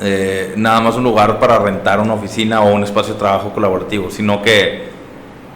[0.00, 4.10] eh, nada más un lugar para rentar una oficina o un espacio de trabajo colaborativo,
[4.10, 4.90] sino que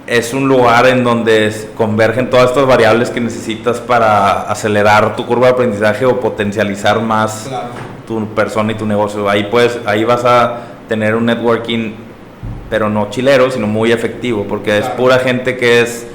[0.06, 5.46] es un lugar en donde convergen todas estas variables que necesitas para acelerar tu curva
[5.46, 7.50] de aprendizaje o potencializar más
[8.06, 9.28] tu persona y tu negocio.
[9.28, 11.94] Ahí, pues, ahí vas a tener un networking,
[12.70, 16.06] pero no chilero, sino muy efectivo, porque es pura gente que es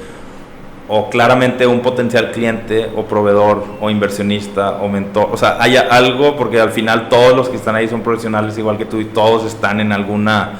[0.94, 5.28] o claramente un potencial cliente o proveedor o inversionista o mentor.
[5.32, 8.76] O sea, hay algo, porque al final todos los que están ahí son profesionales igual
[8.76, 10.52] que tú y todos están en alguna...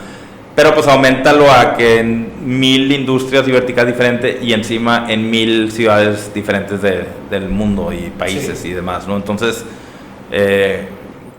[0.54, 5.70] Pero pues aumentalo a que en mil industrias y verticales diferentes y encima en mil
[5.72, 9.16] ciudades diferentes de, del mundo y países y demás, ¿no?
[9.16, 9.64] Entonces,
[10.30, 10.88] eh,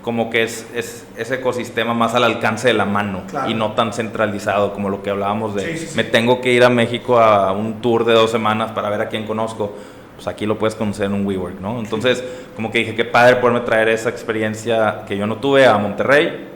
[0.04, 3.94] como que es, es, ese ecosistema más al alcance de la mano y no tan
[3.94, 8.04] centralizado como lo que hablábamos de me tengo que ir a México a un tour
[8.04, 9.74] de dos semanas para ver a quién conozco.
[10.16, 11.80] Pues aquí lo puedes conocer en un WeWork, ¿no?
[11.80, 12.24] Entonces,
[12.56, 16.50] como que dije, qué padre poderme traer esa experiencia que yo no tuve a Monterrey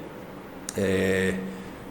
[0.75, 1.33] eh,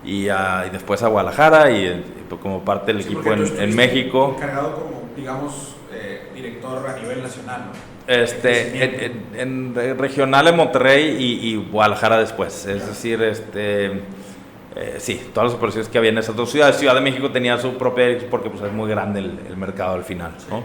[0.04, 4.34] y, y, después a Guadalajara y, pues, como parte del equipo en, en, México.
[4.36, 5.75] Encargado como, digamos,
[6.74, 7.96] eh, a nivel nacional, ¿no?
[8.06, 12.66] Este, en, regional en Monterrey y, Guadalajara después.
[12.66, 13.86] Es decir, este,
[14.76, 16.76] eh, sí, todas las operaciones que había en esas dos ciudades.
[16.76, 20.32] Ciudad de México tenía su propia, porque pues, es muy grande el, mercado al final.
[20.48, 20.62] ¿no?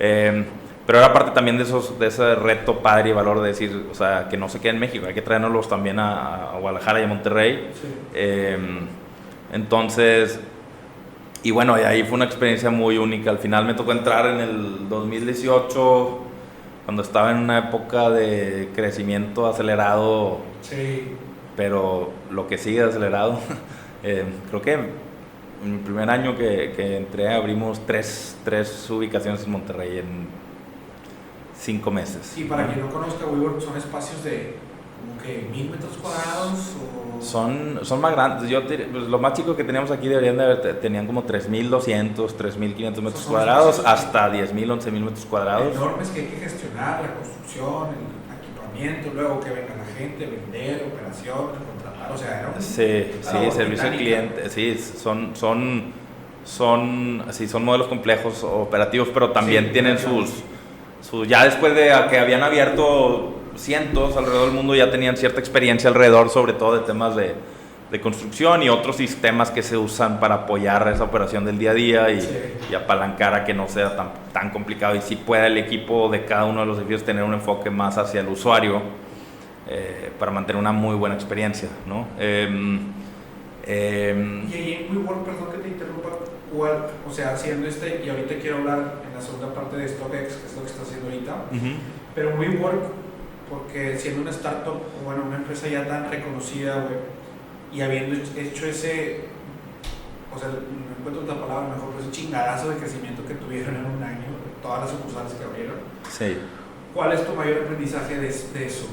[0.00, 0.44] Em,
[0.84, 3.94] pero era parte también de, esos, de ese reto padre y valor de decir, o
[3.94, 7.06] sea, que no se quede en México, hay que traernos también a, Guadalajara y a
[7.06, 7.70] Monterrey.
[8.14, 8.80] Em,
[9.52, 10.40] entonces,
[11.42, 13.30] y bueno, ahí fue una experiencia muy única.
[13.30, 16.18] Al final me tocó entrar en el 2018,
[16.84, 20.38] cuando estaba en una época de crecimiento acelerado.
[20.62, 21.14] Sí.
[21.56, 23.38] Pero lo que sigue acelerado,
[24.02, 29.50] eh, creo que en mi primer año que, que, entré abrimos tres, tres ubicaciones en
[29.50, 30.26] Monterrey en
[31.58, 32.34] cinco meses.
[32.36, 34.56] Y para quien no conozca WeWork, son espacios de
[35.00, 37.09] como que mil metros cuadrados o...
[37.20, 38.48] Son, son más grandes.
[38.48, 43.00] Yo, pues, lo más chico que teníamos aquí deberían de haber, tenían como 3.200, 3.500
[43.00, 45.74] metros cuadrados, hasta 10.000, 11.000 metros cuadrados.
[45.74, 50.86] Enormes que hay que gestionar, la construcción, el equipamiento, luego que venga la gente, vender,
[50.92, 51.36] operación,
[51.68, 55.30] contratar, o sea, era Sí, sí, servicio al cliente, sí, son...
[55.34, 56.00] son
[56.42, 60.30] son, sí, son modelos complejos operativos, pero también tienen sus,
[61.02, 65.88] sus, ya después de que habían abierto cientos alrededor del mundo ya tenían cierta experiencia
[65.88, 67.34] alrededor, sobre todo de temas de,
[67.90, 71.74] de construcción y otros sistemas que se usan para apoyar esa operación del día a
[71.74, 76.08] día y, apalancar a que no sea tan, tan complicado y si pueda el equipo
[76.08, 78.80] de cada uno de los edificios tener un enfoque más hacia el usuario
[79.68, 81.68] eh, para mantener una muy buena experiencia.
[81.84, 82.06] ¿no?
[82.16, 82.78] Em,
[83.66, 86.10] em, y ahí en WeWork, perdón que te interrumpa,
[87.08, 90.46] o sea, haciendo este, y ahorita quiero hablar en la segunda parte de StockX, que
[90.46, 91.34] es lo que está haciendo ahorita,
[92.14, 93.09] pero WeWork
[93.50, 96.98] porque siendo una startup, o bueno, una empresa ya tan reconocida, güey,
[97.72, 99.24] y habiendo hecho ese,
[100.34, 103.86] o sea, no encuentro otra palabra mejor, pues ese chingadazo de crecimiento que tuvieron en
[103.86, 104.26] un año,
[104.62, 105.76] todas las sucursales que abrieron.
[106.08, 106.38] Sí.
[106.94, 108.86] ¿Cuál es tu mayor aprendizaje de, de eso?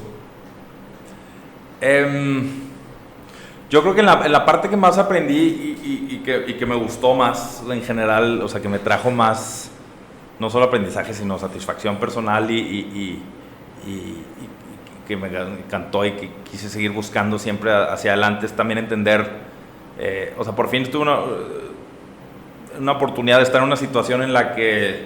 [1.80, 2.50] Em,
[3.70, 6.54] yo creo que en la, en la, parte que más aprendí y, y, que, y,
[6.56, 9.70] que, me gustó más en general, o sea, que me trajo más,
[10.40, 13.22] no solo aprendizaje, sino satisfacción personal y,
[13.86, 14.24] y,
[15.08, 19.26] que me encantó y que quise seguir buscando siempre hacia adelante es también entender,
[19.98, 21.20] eh, o sea, por fin tuve una,
[22.78, 25.06] una oportunidad de estar en una situación en la que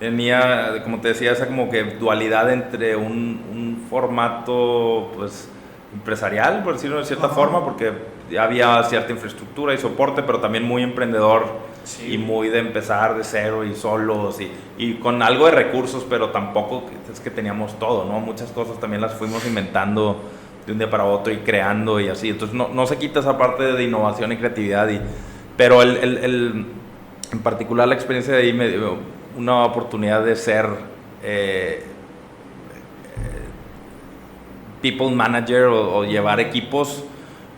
[0.00, 5.48] tenía, como te decía, esa como que dualidad entre un, un formato, pues,
[5.94, 7.92] empresarial, por decirlo de cierta forma, porque
[8.38, 11.46] había cierta infraestructura y soporte, pero también muy emprendedor
[12.06, 16.30] y muy de empezar de cero y solos y, y, con algo de recursos, pero
[16.30, 18.20] tampoco es que teníamos todo, ¿no?
[18.20, 20.20] Muchas cosas también las fuimos inventando
[20.66, 22.30] de un día para otro y creando y así.
[22.30, 25.00] Entonces no, no se quita esa parte de innovación y creatividad, y,
[25.56, 26.66] pero el, el,
[27.32, 28.96] en particular la experiencia de ahí me dio
[29.36, 30.66] una oportunidad de ser...
[31.22, 31.84] Eh,
[34.82, 37.02] people manager o, llevar equipos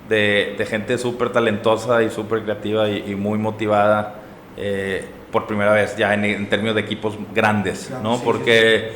[0.09, 4.18] de gente súper talentosa y súper creativa y, muy motivada
[4.59, 8.21] eh, por primera vez ya en, términos de equipos grandes, ¿no?
[8.23, 8.93] Porque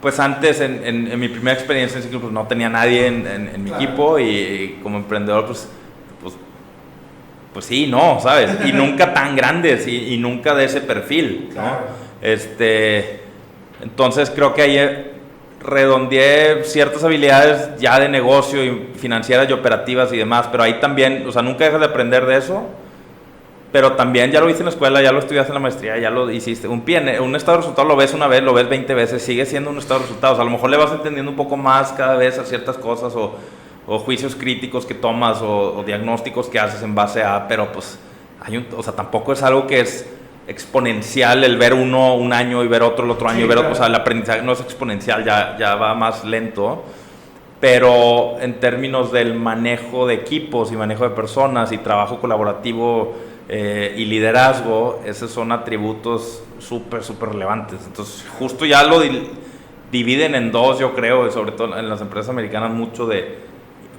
[0.00, 4.18] pues antes en, en, mi primera experiencia en pues no tenía nadie en, mi equipo
[4.18, 5.68] y, como emprendedor pues,
[6.22, 6.34] pues,
[7.52, 8.50] pues sí, no, ¿sabes?
[8.64, 11.78] Y nunca tan grandes y, y nunca de ese perfil, ¿no?
[12.20, 13.20] Este,
[13.80, 15.08] entonces creo que ahí
[15.60, 21.24] redondeé ciertas habilidades ya de negocio y financieras y operativas y demás, pero ahí también,
[21.26, 22.66] o sea, nunca dejas de aprender de eso,
[23.70, 26.10] pero también ya lo hice en la escuela, ya lo estudiaste en la maestría, ya
[26.10, 26.68] lo hiciste.
[26.68, 26.82] Un,
[27.20, 29.78] un estado de resultados lo ves una vez, lo ves 20 veces, sigue siendo un
[29.78, 30.38] estado de resultados.
[30.38, 33.34] A lo mejor le vas entendiendo un poco más cada vez a ciertas cosas o,
[33.88, 37.98] o juicios críticos que tomas o, diagnósticos que haces en base a, pero pues,
[38.40, 40.06] hay un, o sea, tampoco es algo que es
[40.46, 43.72] exponencial el ver uno un año y ver otro el otro año y ver otro,
[43.72, 46.84] o sea, el aprendizaje no es exponencial, ya, ya va más lento,
[47.60, 53.14] pero en términos del manejo de equipos y manejo de personas y trabajo colaborativo
[53.48, 57.80] eh, y liderazgo, esos son atributos súper, súper relevantes.
[57.86, 59.00] Entonces, justo ya lo
[59.90, 63.38] dividen en dos, yo creo, sobre todo en las empresas americanas, mucho de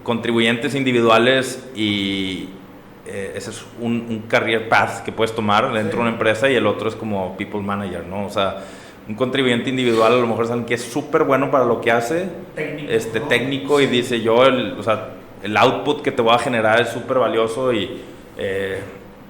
[0.04, 2.50] contribuyentes individuales y,
[3.08, 6.56] eh, ese es un, un, career path que puedes tomar dentro de una empresa y
[6.56, 8.28] el otro es como people manager, ¿no?
[8.28, 8.64] O sea,
[9.08, 11.92] un contribuyente individual a lo mejor es alguien que es súper bueno para lo que
[11.92, 16.36] hace, técnico, este, técnico y dice yo, el, o sea, el output que te voy
[16.36, 18.00] a generar es súper valioso y...
[18.38, 18.80] Eh,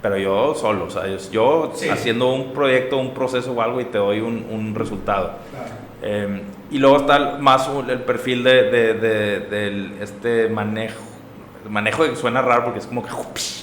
[0.01, 3.97] pero yo solo, o sea, yo haciendo un proyecto, un proceso o algo y te
[3.97, 5.33] doy un, un resultado.
[6.01, 6.41] Em,
[6.71, 11.09] y luego está más el perfil de, de, de, de, este manejo
[11.69, 13.09] manejo suena raro porque es como que,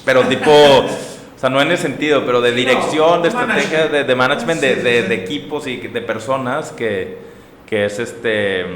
[0.05, 4.15] pero tipo, o sea, no en ese sentido, pero de dirección, de estrategia, de, de
[4.15, 7.19] management de, de, equipos y de personas que,
[7.67, 8.67] que es este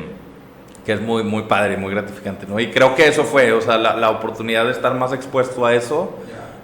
[0.84, 2.58] que es muy muy padre y muy gratificante, ¿no?
[2.58, 5.74] Y creo que eso fue, o sea, la, la oportunidad de estar más expuesto a
[5.74, 6.16] eso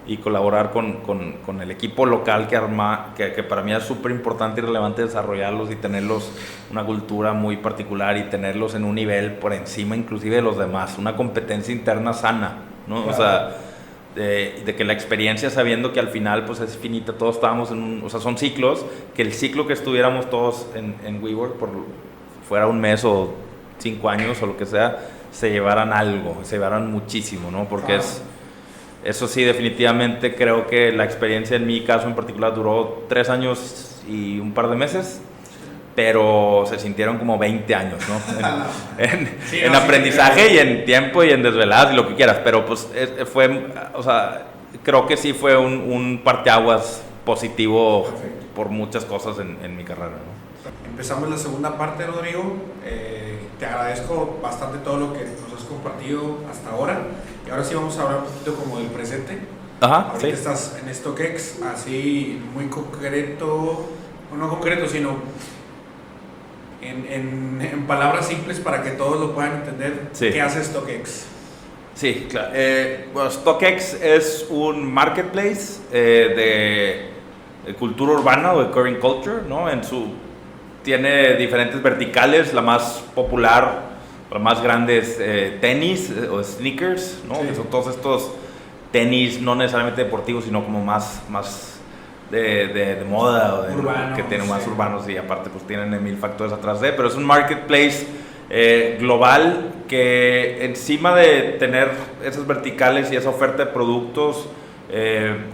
[0.07, 3.82] y colaborar con, con, con el equipo local que arma, que, que para mí es
[3.82, 6.30] súper importante y relevante desarrollarlos y tenerlos
[6.70, 10.96] una cultura muy particular y tenerlos en un nivel por encima inclusive de los demás,
[10.98, 13.04] una competencia interna sana, ¿no?
[13.07, 13.57] O sea,
[14.14, 17.82] de, de, que la experiencia sabiendo que al final pues es finita, todos estábamos en
[17.82, 21.68] un, o sea, son ciclos, que el ciclo que estuviéramos todos en, en WeWork, por
[22.48, 23.34] fuera un mes o
[23.78, 24.98] cinco años o lo que sea,
[25.32, 27.64] se llevaran algo, se llevaran muchísimo, ¿no?
[27.64, 28.22] Porque es
[29.07, 34.00] eso sí, definitivamente creo que la experiencia en mi caso en particular duró tres años
[34.09, 35.20] y un par de meses,
[35.94, 38.20] pero se sintieron como 20 años, ¿no?
[38.98, 42.88] En, aprendizaje y en tiempo y en desveladas y lo que quieras, pero pues
[43.32, 44.46] fue, o sea,
[44.82, 48.07] creo que sí fue un, un parteaguas positivo
[48.54, 50.90] por muchas cosas en, mi carrera, ¿no?
[50.90, 52.57] Empezamos la segunda parte, Rodrigo.
[52.84, 57.00] Eh, te agradezco bastante todo lo que nos has compartido hasta ahora.
[57.47, 59.38] Y ahora sí vamos a hablar un poquito como del presente.
[59.80, 63.86] Ajá, Ahorita estás en StockX, así muy concreto,
[64.36, 65.16] no concreto, sino
[66.80, 70.09] en, en, en, palabras simples para que todos lo puedan entender.
[70.18, 71.26] ¿Qué hace StockX?
[71.94, 72.49] Sí, claro.
[72.55, 77.12] Eh, bueno, StockX es un marketplace eh,
[77.64, 79.70] de, de, cultura urbana o de current culture, ¿no?
[79.70, 80.09] En su,
[80.82, 83.95] tiene diferentes verticales, la más popular
[84.31, 87.41] lo más grandes eh, tenis eh, o sneakers, ¿no?
[87.43, 88.33] Que son todos estos
[88.91, 91.81] tenis no necesariamente deportivos, sino como más, más
[92.31, 96.53] de, de, moda o de, que tienen más urbanos y aparte pues tienen mil factores
[96.53, 98.07] atrás de, pero es un marketplace
[98.51, 101.91] eh, global que encima de tener
[102.24, 104.49] esas verticales y esa oferta de productos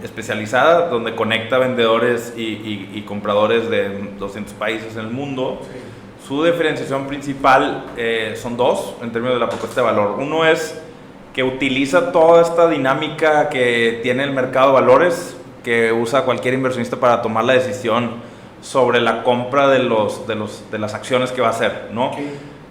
[0.03, 5.59] especializada, donde conecta vendedores y, y, compradores de 200 países en el mundo,
[6.27, 10.15] su diferenciación principal eh, son dos en términos de la propuesta de valor.
[10.19, 10.79] Uno es
[11.33, 16.97] que utiliza toda esta dinámica que tiene el mercado de valores, que usa cualquier inversionista
[16.97, 18.11] para tomar la decisión
[18.61, 21.89] sobre la compra de, los, de, los, de las acciones que va a hacer.
[21.91, 22.11] ¿no?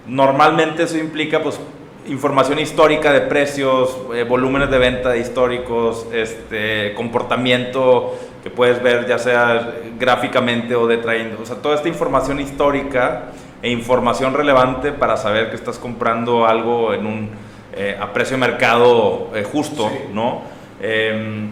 [0.06, 1.60] Normalmente eso implica pues,
[2.06, 9.18] información histórica de precios, eh, volúmenes de venta históricos, este, comportamiento que puedes ver ya
[9.18, 13.30] sea gráficamente o de trading, o sea, toda esta información histórica
[13.62, 17.30] e información relevante para saber que estás comprando algo en un,
[17.74, 20.42] eh, a precio de mercado eh, justo, ¿no?
[20.80, 21.50] Em,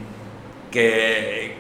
[0.73, 1.55] que,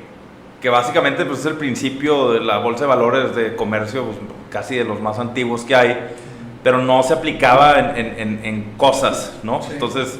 [0.60, 4.18] que, básicamente pues, es el principio de la bolsa de valores de comercio, pues,
[4.50, 6.10] casi de los más antiguos que hay,
[6.64, 9.60] pero no se aplicaba en, en, en cosas, ¿no?
[9.70, 10.18] Entonces,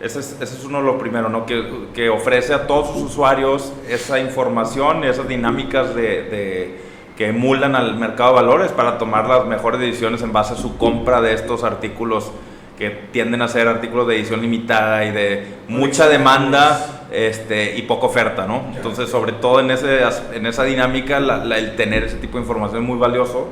[0.00, 1.44] ese es, ese es, uno de los primeros, ¿no?
[1.46, 6.80] Que, que, ofrece a todos sus usuarios esa información, esas dinámicas de, de
[7.20, 10.78] que emulan al mercado de valores para tomar las mejores decisiones en base a su
[10.78, 12.30] compra de estos artículos
[12.78, 18.06] que tienden a ser artículos de edición limitada y de mucha demanda este, y poca
[18.06, 18.72] oferta, ¿no?
[18.74, 19.98] Entonces, sobre todo en, ese,
[20.32, 23.48] en esa dinámica, el tener ese tipo de información es muy valioso.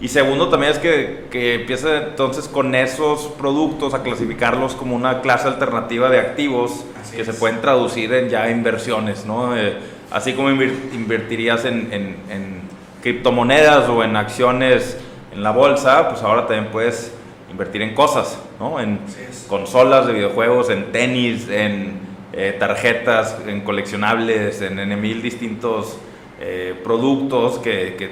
[0.00, 5.22] Y segundo también es que, que empiece entonces con esos productos a clasificarlos como una
[5.22, 6.84] clase alternativa de activos
[7.16, 9.56] que se pueden traducir en ya inversiones, ¿no?
[9.56, 9.74] Eh,
[10.12, 12.61] así como invertirías en, en
[13.02, 14.96] criptomonedas o en acciones
[15.32, 17.12] en la bolsa, pues ahora también puedes
[17.50, 18.80] invertir en cosas, ¿no?
[18.80, 19.00] En
[19.48, 22.00] consolas de videojuegos, en tenis, en
[22.32, 25.98] eh, tarjetas, en coleccionables, en, en mil distintos
[26.40, 28.10] eh, productos que, que,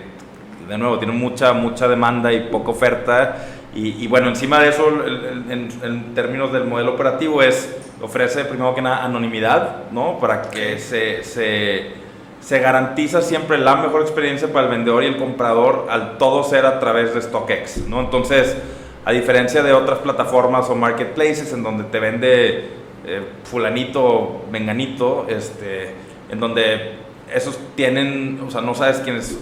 [0.68, 3.46] de nuevo, tienen mucha, mucha demanda y poca oferta.
[3.72, 8.82] Y, bueno, encima de eso, en, en, términos del modelo operativo, es ofrece primero que
[8.82, 10.18] nada anonimidad, ¿no?
[10.18, 11.99] Para que se, se
[12.40, 16.66] se garantiza siempre la mejor experiencia para el vendedor y el comprador al todo ser
[16.66, 18.00] a través de StockX, ¿no?
[18.00, 18.56] Entonces,
[19.04, 22.68] a diferencia de otras plataformas o marketplaces en donde te vende
[23.06, 25.94] eh, fulanito, menganito, este,
[26.30, 26.94] en donde
[27.34, 29.38] esos tienen, o sea, no sabes quiénes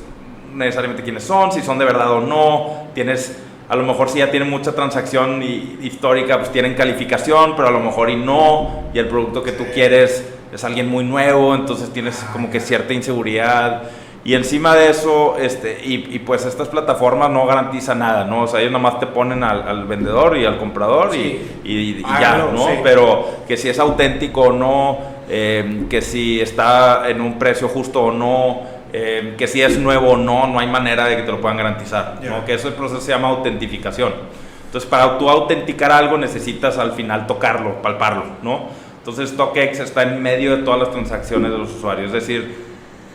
[0.55, 3.39] necesariamente quiénes son, si son de verdad o no, tienes
[3.69, 7.81] a lo mejor si ya tienen mucha transacción histórica, pues tienen calificación, pero a lo
[7.81, 12.25] mejor y no, y el producto que tú quieres es alguien muy nuevo, entonces tienes
[12.33, 13.83] como que cierta inseguridad.
[14.25, 18.43] Y encima de eso, este, y, pues estas plataformas no garantizan nada, ¿no?
[18.43, 22.67] O sea, ellos nomás te ponen al, vendedor y al comprador y, ah, ya, ¿no?
[22.83, 24.99] Pero que si es auténtico o no,
[25.31, 30.11] eh, que si está en un precio justo o no, eh, que si es nuevo
[30.11, 32.45] o no, no hay manera de que te lo puedan garantizar, ¿no?
[32.45, 34.13] Que ese proceso se llama autentificación.
[34.67, 38.69] Entonces, para tú autenticar algo necesitas al final tocarlo, palparlo, ¿no?
[39.09, 42.55] Entonces StockX está en medio de todas las transacciones de los usuarios, es decir,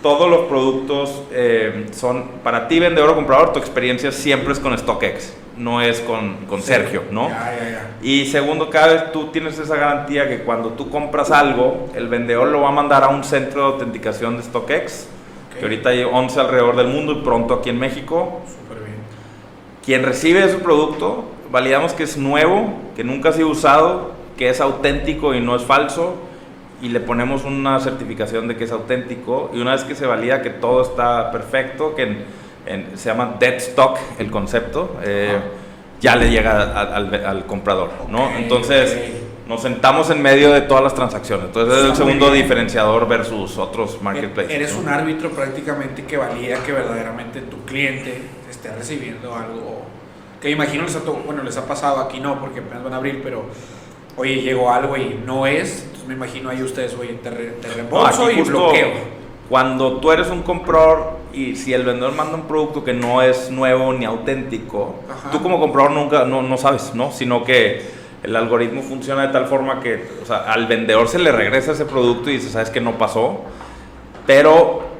[0.01, 4.75] todos los productos eh, son, para ti vendedor o comprador, tu experiencia siempre es con
[4.75, 5.35] StockX.
[5.55, 7.29] no es con, con Sergio, ¿no?
[8.01, 12.47] Y segundo, cada vez tú tienes esa garantía que cuando tú compras algo, el vendedor
[12.47, 15.05] lo va a mandar a un centro de autenticación de StockX,
[15.59, 18.41] que ahorita hay 11 alrededor del mundo y pronto aquí en México.
[18.47, 18.97] Súper bien.
[19.85, 24.61] Quien recibe ese producto, validamos que es nuevo, que nunca ha sido usado, que es
[24.61, 26.15] auténtico y no es falso,
[26.81, 30.41] y le ponemos una certificación de que es auténtico, y una vez que se valida
[30.41, 32.17] que todo está perfecto, que
[32.95, 35.37] se llama dead stock el concepto, eh,
[35.99, 38.29] ya le llega al, comprador, ¿no?
[38.35, 39.13] Entonces
[39.47, 41.47] nos sentamos en medio de todas las transacciones.
[41.47, 44.51] Entonces es el segundo diferenciador versus otros marketplaces.
[44.51, 49.83] Eres un árbitro prácticamente que valida que verdaderamente tu cliente esté recibiendo algo
[50.43, 53.21] que imagino les ha, bueno, les ha pasado aquí no, porque apenas van a abrir,
[53.23, 53.45] pero
[54.17, 58.41] oye, llegó algo y no es, entonces me imagino ahí ustedes, oye, te, reembolso y
[58.41, 58.89] bloqueo.
[59.49, 63.51] Cuando tú eres un comprador y si el vendedor manda un producto que no es
[63.51, 64.95] nuevo ni auténtico,
[65.31, 67.11] tú como comprador nunca no, no, sabes, ¿no?
[67.11, 67.81] Sino que
[68.23, 71.85] el algoritmo funciona de tal forma que o sea, al vendedor se le regresa ese
[71.85, 73.41] producto y dice, sabes que no pasó,
[74.25, 74.93] pero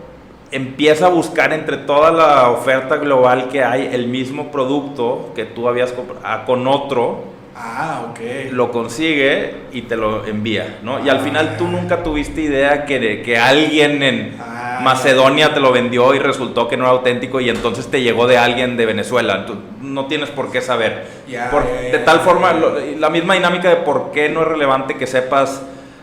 [0.53, 5.67] empieza a buscar entre toda la oferta global que hay el mismo producto que tú
[5.67, 7.23] habías comprado ah, con otro.
[7.55, 8.51] Ah, ok.
[8.51, 11.03] Lo consigue y te lo envía, ¿no?
[11.05, 14.37] y al final tú nunca tuviste idea que, que alguien en...
[14.39, 18.27] Ah Macedonia te lo vendió y resultó que no era auténtico y entonces te llegó
[18.27, 19.45] de alguien de Venezuela.
[19.81, 21.05] no tienes por qué saber.
[21.27, 25.61] de tal forma, la misma dinámica de por qué no es relevante que sepas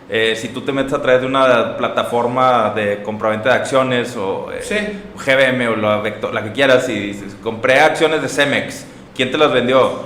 [0.09, 4.51] eh, si tú te metes a través de una plataforma de compraventa de acciones o
[4.53, 9.39] eh, GBM o la, la, que quieras y dices, compré acciones de Cemex, ¿quién te
[9.39, 10.01] las vendió?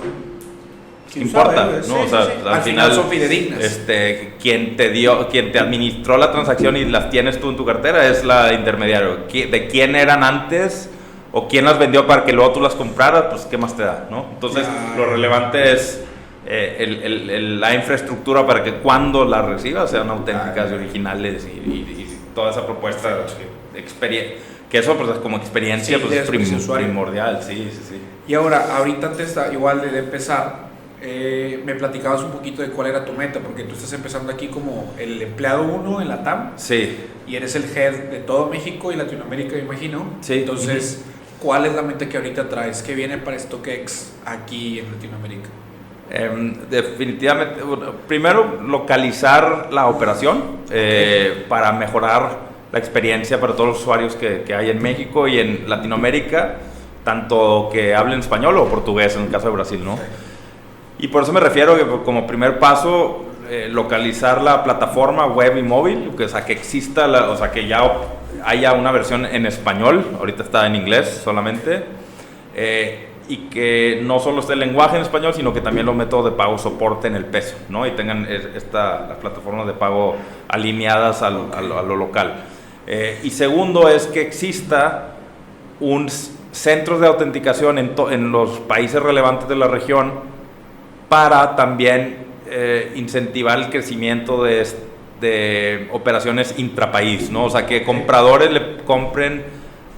[1.16, 2.02] Importa, ¿no?
[2.02, 3.60] o sea, al, final, son fidedignas.
[3.60, 7.64] Este, quien te dio, quien te administró la transacción y las tienes tú en tu
[7.64, 9.26] cartera es la intermediario.
[9.30, 10.90] De quién eran antes
[11.32, 14.06] o quién las vendió para que luego tú las compraras, pues qué más te da,
[14.10, 14.26] ¿no?
[14.34, 16.02] Entonces, lo relevante es
[16.46, 22.04] eh, el, el, la infraestructura para que cuando las recibas sean auténticas y originales y,
[22.34, 23.24] toda esa propuesta
[23.76, 24.34] experiencia
[24.74, 28.00] que eso pues como experiencia pues, es primordial, sí, sí, sí.
[28.26, 30.63] Y ahora, ahorita antes igual de empezar,
[31.06, 34.48] eh, me platicabas un poquito de cuál era tu meta, porque tú estás empezando aquí
[34.48, 36.52] como el empleado uno en la TAM.
[36.56, 36.96] Sí.
[37.26, 40.06] Y eres el head de todo México y Latinoamérica, me imagino.
[40.22, 40.38] Sí.
[40.40, 41.04] Entonces,
[41.42, 42.82] ¿cuál es la meta que ahorita traes?
[42.82, 45.48] ¿Qué viene para StockX aquí en Latinoamérica?
[46.10, 47.60] Em, definitivamente,
[48.08, 52.38] primero localizar la operación eh, para mejorar
[52.72, 56.56] la experiencia para todos los usuarios que, que hay en México y en Latinoamérica,
[57.04, 59.98] tanto que hablen español o portugués en el caso de Brasil, ¿no?
[61.04, 65.62] Y por eso me refiero que como primer paso, eh, localizar la plataforma web y
[65.62, 67.92] móvil, o sea, que exista, la, o sea, que ya
[68.42, 71.84] haya una versión en español, ahorita está en inglés solamente,
[72.54, 76.24] eh, y que no solo esté el lenguaje en español, sino que también los métodos
[76.24, 77.86] de pago soporten el peso, ¿no?
[77.86, 78.26] Y tengan
[78.56, 80.16] esta, las plataformas de pago
[80.48, 82.44] alineadas a lo local.
[82.86, 85.08] Eh, y segundo es que exista
[85.80, 86.08] un
[86.52, 90.32] centros de autenticación en, en los países relevantes de la región
[91.08, 94.66] para también eh, incentivar el crecimiento de,
[95.20, 97.44] de, operaciones intrapaís, ¿no?
[97.44, 99.44] O sea, que compradores le compren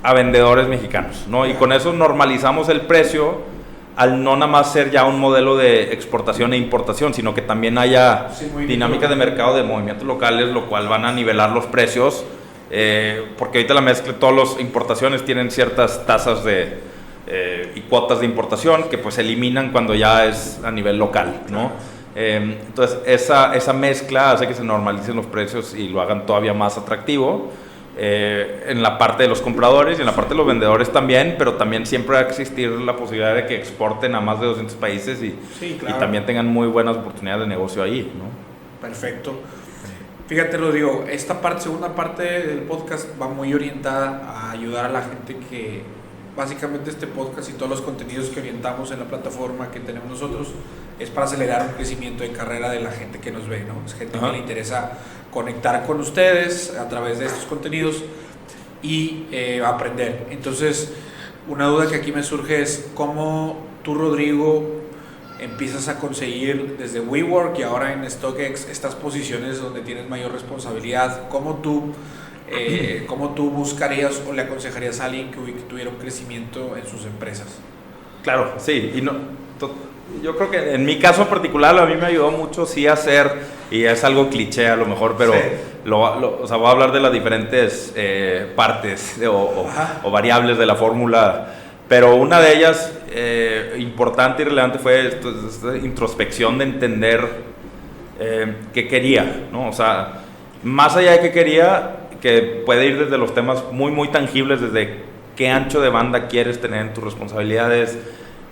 [0.03, 1.47] a vendedores mexicanos, ¿no?
[1.47, 3.57] Y con eso normalizamos el precio
[3.97, 7.79] al no nada más ser ya un modelo de exportación e importación, sino que también
[7.79, 8.29] haya
[8.69, 12.25] dinámicas de mercado de movimientos locales, lo cual van a nivelar los precios,
[12.71, 16.79] eh, porque ahorita la mezcla, todas las importaciones tienen ciertas tasas de,
[17.27, 21.43] eh, y cuotas de importación que pues se eliminan cuando ya es a nivel local,
[21.51, 21.73] ¿no?
[22.15, 26.55] Eh, entonces esa, esa mezcla hace que se normalicen los precios y lo hagan todavía
[26.55, 27.53] más atractivo.
[27.99, 31.37] Eh, en la parte de los compradores y en la parte de los vendedores también,
[31.39, 34.77] pero también siempre va a existir la posibilidad de que exporten a más de 200
[34.77, 38.13] países y, y también tengan muy buenas oportunidades de negocio ahí.
[38.19, 38.25] ¿no?
[38.87, 39.41] Perfecto.
[40.27, 44.89] Fíjate, lo digo, esta parte, segunda parte del podcast va muy orientada a ayudar a
[44.89, 45.83] la gente que
[46.37, 50.49] básicamente este podcast y todos los contenidos que orientamos en la plataforma que tenemos nosotros
[50.99, 53.85] es para acelerar un crecimiento de carrera de la gente que nos ve, ¿no?
[53.87, 54.93] Es gente que le interesa
[55.33, 58.03] conectar con ustedes a través de estos contenidos
[58.83, 60.27] y eh, aprender.
[60.31, 60.93] Entonces,
[61.49, 64.83] una duda que aquí me surge es cómo tú, Rodrigo,
[65.39, 71.29] empiezas a conseguir desde WeWork y ahora en StockX estas posiciones donde tienes mayor responsabilidad,
[71.29, 71.93] cómo tú
[72.49, 75.39] eh, ¿cómo tú buscarías o le aconsejarías a alguien que,
[75.69, 77.59] tuviera un crecimiento en sus empresas?
[78.23, 79.13] Claro, sí, y no,
[80.23, 83.31] yo creo que en mi caso particular a mí me ayudó mucho sí hacer,
[83.71, 85.35] y es algo cliché a lo mejor, pero
[85.85, 90.75] lo, o sea, voy a hablar de las diferentes eh, partes o, variables de la
[90.75, 91.55] fórmula
[91.89, 97.29] Pero una de ellas eh, importante y relevante fue esta, introspección de entender
[98.19, 99.69] eh, qué quería, ¿no?
[99.69, 100.23] O sea,
[100.63, 105.01] más allá de qué quería, que puede ir desde los temas muy, muy tangibles, desde
[105.37, 107.99] qué ancho de banda quieres tener en tus responsabilidades,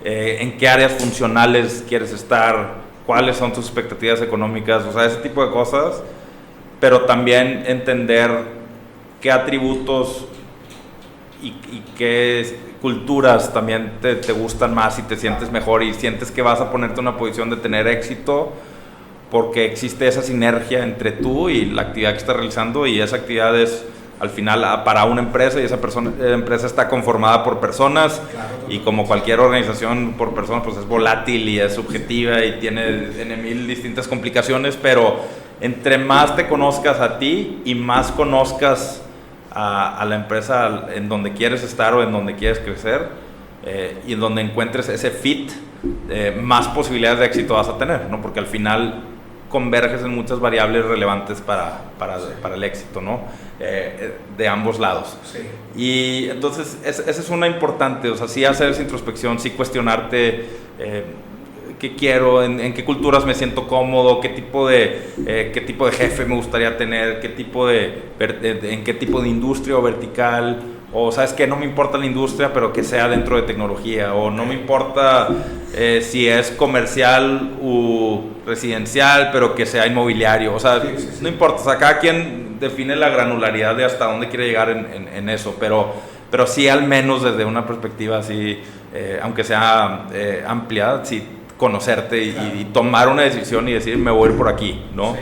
[0.04, 2.74] eh, en qué áreas funcionales quieres estar,
[3.06, 6.02] cuáles son tus expectativas económicas, o sea, ese tipo de cosas,
[6.80, 8.30] pero también entender
[9.20, 10.26] qué atributos
[11.42, 16.30] y, y qué culturas también te, te, gustan más y te sientes mejor y sientes
[16.30, 18.52] que vas a ponerte en una posición de tener éxito
[19.34, 23.58] porque existe esa sinergia entre tú y la actividad que estás realizando y esa actividad
[23.58, 23.84] es
[24.20, 28.22] al final para una empresa y esa persona, empresa está conformada por personas
[28.68, 33.42] y como cualquier organización por personas pues es volátil y es subjetiva y tiene en
[33.42, 35.16] mil distintas complicaciones, pero
[35.60, 39.02] entre más te conozcas a ti y más conozcas
[39.50, 43.08] a, la empresa en donde quieres estar o en donde quieres crecer
[43.66, 45.50] eh, y en donde encuentres ese fit,
[46.08, 48.22] eh, más posibilidades de éxito vas a tener, ¿no?
[48.22, 49.10] Porque al final
[49.54, 53.20] converges en muchas variables relevantes para, para, para el éxito, ¿no?
[53.60, 55.16] Eh, de ambos lados.
[55.22, 55.38] Sí.
[55.80, 60.64] Y entonces, esa es una importante, o sea, sí hacer esa introspección, sí cuestionarte
[61.78, 65.92] qué quiero, en, qué culturas me siento cómodo, qué tipo de, eh, qué tipo de
[65.92, 70.60] jefe me gustaría tener, qué tipo de, en qué tipo de industria o vertical,
[70.94, 74.30] o sabes que no me importa la industria, pero que sea dentro de tecnología, o
[74.30, 75.28] no me importa
[75.74, 80.80] eh, si es comercial u residencial, pero que sea inmobiliario, o sea,
[81.20, 85.08] no importa, o sea, cada quien define la granularidad de hasta dónde quiere llegar en,
[85.12, 85.92] en, eso, pero,
[86.30, 88.60] pero sí al menos desde una perspectiva así,
[88.94, 90.06] eh, aunque sea
[90.46, 91.26] amplia, sí
[91.56, 95.16] conocerte y, tomar una decisión y decir, me voy a ir por aquí, ¿no?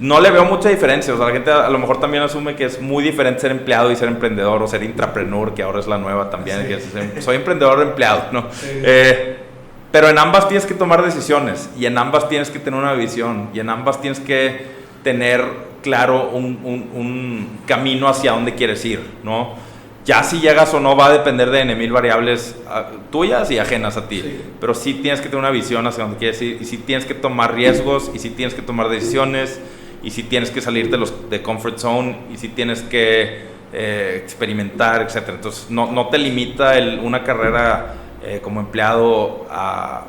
[0.00, 2.54] Em, no le veo mucha diferencia, o sea, la gente a lo mejor también asume
[2.54, 5.86] que es muy diferente ser empleado y ser emprendedor o ser intrapreneur, que ahora es
[5.86, 6.66] la nueva también,
[7.20, 8.46] soy emprendedor o empleado, ¿no?
[8.64, 9.36] Eh,
[9.90, 13.48] pero en ambas tienes que tomar decisiones y en ambas tienes que tener una visión
[13.54, 14.66] y en ambas tienes que
[15.02, 15.42] tener
[15.82, 19.54] claro un, un, un camino hacia dónde quieres ir, ¿no?
[20.04, 23.98] Ya si llegas o no va a depender de mil variables ah, tuyas y ajenas
[23.98, 24.40] a ti.
[24.58, 27.12] Pero sí tienes que tener una visión hacia donde quieres ir y sí tienes que
[27.12, 29.60] tomar riesgos y sí tienes que tomar decisiones
[30.02, 33.42] y sí tienes que salir de los de comfort zone y sí tienes que
[33.72, 35.28] eh, experimentar, etc.
[35.28, 40.04] Entonces no, no te limita el, una carrera eh, como empleado a,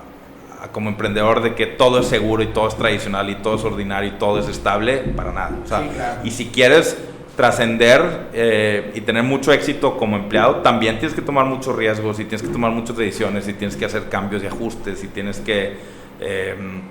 [0.72, 4.12] como emprendedor de que todo es seguro y todo es tradicional y todo es ordinario
[4.12, 5.52] y todo es estable, para nada.
[5.64, 6.98] O sea, Y si quieres
[7.36, 12.26] trascender eh, y tener mucho éxito como empleado, también tienes que tomar muchos riesgos y
[12.26, 15.78] tienes que tomar muchas decisiones y tienes que hacer cambios y ajustes y tienes que
[16.20, 16.82] em,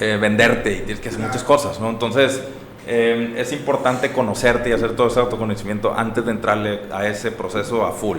[0.00, 1.90] eh, venderte y tienes que hacer muchas cosas, ¿no?
[1.90, 2.42] Entonces,
[2.86, 7.84] em, es importante conocerte y hacer todo ese autoconocimiento antes de entrarle a ese proceso
[7.84, 8.18] a full.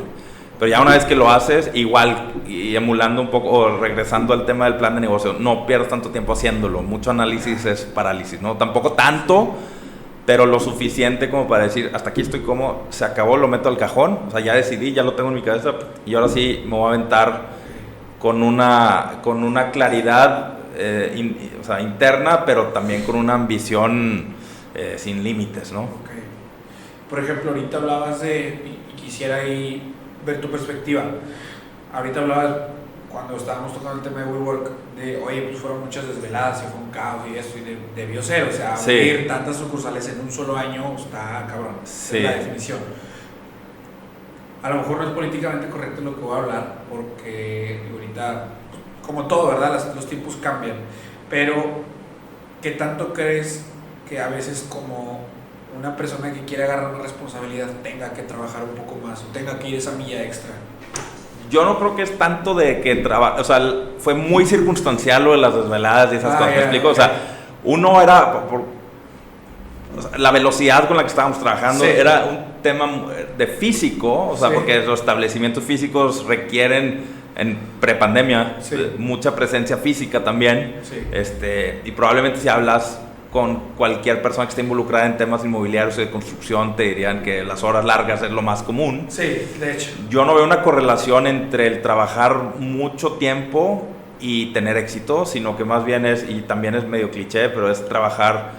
[0.60, 4.46] Pero ya una vez que lo haces, igual y emulando un poco o regresando al
[4.46, 6.82] tema del plan de negocio, no pierdas tanto tiempo haciéndolo.
[6.82, 8.58] Mucho análisis es parálisis, ¿no?
[8.58, 9.56] Tampoco tanto
[10.30, 13.80] pero lo suficiente como para decir, hasta aquí estoy como, se acabó, lo meto al
[13.80, 15.74] cajón, o sea, ya decidí, ya lo tengo en mi cabeza,
[16.06, 17.42] y ahora sí me voy a aventar
[18.20, 24.28] con una, con una claridad eh, o sea, interna, pero también con una ambición
[24.76, 25.84] eh, sin límites, ¿no?
[25.84, 26.24] Okay.
[27.10, 29.94] Por ejemplo, ahorita hablabas de, y quisiera ahí
[30.26, 31.04] ver tu perspectiva,
[31.94, 32.56] ahorita hablabas
[33.10, 36.80] cuando estábamos tocando el tema de WeWork, de, oye, pues fueron muchas desveladas y fue
[36.80, 40.56] un caos y eso, y debió ser, o sea, abrir tantas sucursales en un solo
[40.56, 42.80] año está cabrón, es la definición.
[44.62, 48.46] A lo mejor no es políticamente correcto lo que voy a hablar, porque ahorita,
[49.06, 49.96] como todo, ¿verdad?
[49.96, 50.76] los tiempos cambian,
[51.30, 51.84] pero
[52.62, 53.66] ¿qué tanto crees
[54.08, 55.22] que a veces como
[55.78, 59.60] una persona que quiere agarrar una responsabilidad tenga que trabajar un poco más o tenga
[59.60, 60.52] que ir esa milla extra?
[61.50, 63.60] yo no creo que es tanto de que trabaja, o sea,
[63.98, 66.90] fue muy circunstancial lo de las desveladas y esas ah, cosas, ¿me explico?
[66.90, 67.12] O sea,
[67.64, 68.64] uno era, por,
[70.18, 72.88] la velocidad con la que estábamos trabajando era un tema
[73.38, 78.58] de físico, o sea, porque los establecimientos físicos requieren en prepandemia
[78.98, 80.76] mucha presencia física también,
[81.12, 83.00] este, y probablemente si hablas
[83.32, 87.44] con cualquier persona que esté involucrada en temas inmobiliarios y de construcción, te dirían que
[87.44, 89.06] las horas largas es lo más común.
[89.10, 89.92] Sí, de hecho.
[90.10, 93.88] Yo no veo una correlación entre el trabajar mucho tiempo
[94.20, 97.88] y tener éxito, sino que más bien es, y también es medio cliché, pero es
[97.88, 98.52] trabajar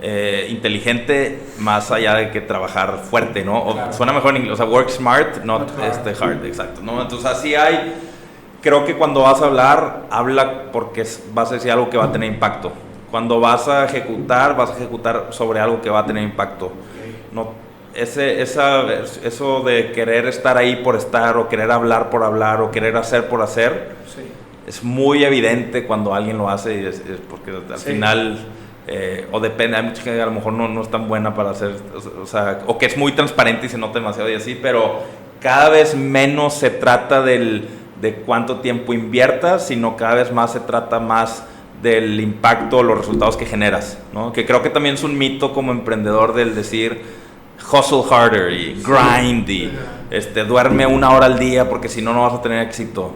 [0.00, 3.92] eh, inteligente más allá de que trabajar fuerte, ¿no?
[3.92, 7.02] Suena mejor en inglés, o sea, work smart, not, este hard, exacto, ¿no?
[7.02, 7.94] Entonces así hay,
[8.60, 12.12] creo que cuando vas a hablar, habla porque vas a decir algo que va a
[12.12, 12.72] tener impacto.
[13.10, 16.72] Cuando vas a ejecutar, vas a ejecutar sobre algo que va a tener impacto.
[17.32, 17.52] No,
[17.94, 18.84] ese, esa,
[19.24, 23.28] eso de querer estar ahí por estar o querer hablar por hablar o querer hacer
[23.28, 23.96] por hacer
[24.66, 28.38] es muy evidente cuando alguien lo hace y es, porque al final
[28.86, 31.34] eh, o depende, hay mucha gente que a lo mejor no, no es tan buena
[31.34, 31.74] para hacer,
[32.22, 35.02] o, sea, o que es muy transparente y se nota demasiado y así, pero
[35.40, 37.66] cada vez menos se trata del,
[38.00, 41.44] de cuánto tiempo inviertas, sino cada vez más se trata más
[41.82, 44.32] del impacto, los resultados que generas, ¿no?
[44.32, 47.02] Que creo que también es un mito como emprendedor del decir
[47.72, 49.70] hustle harder y grind y
[50.10, 53.14] este, duerme una hora al día porque si no, no vas a tener éxito.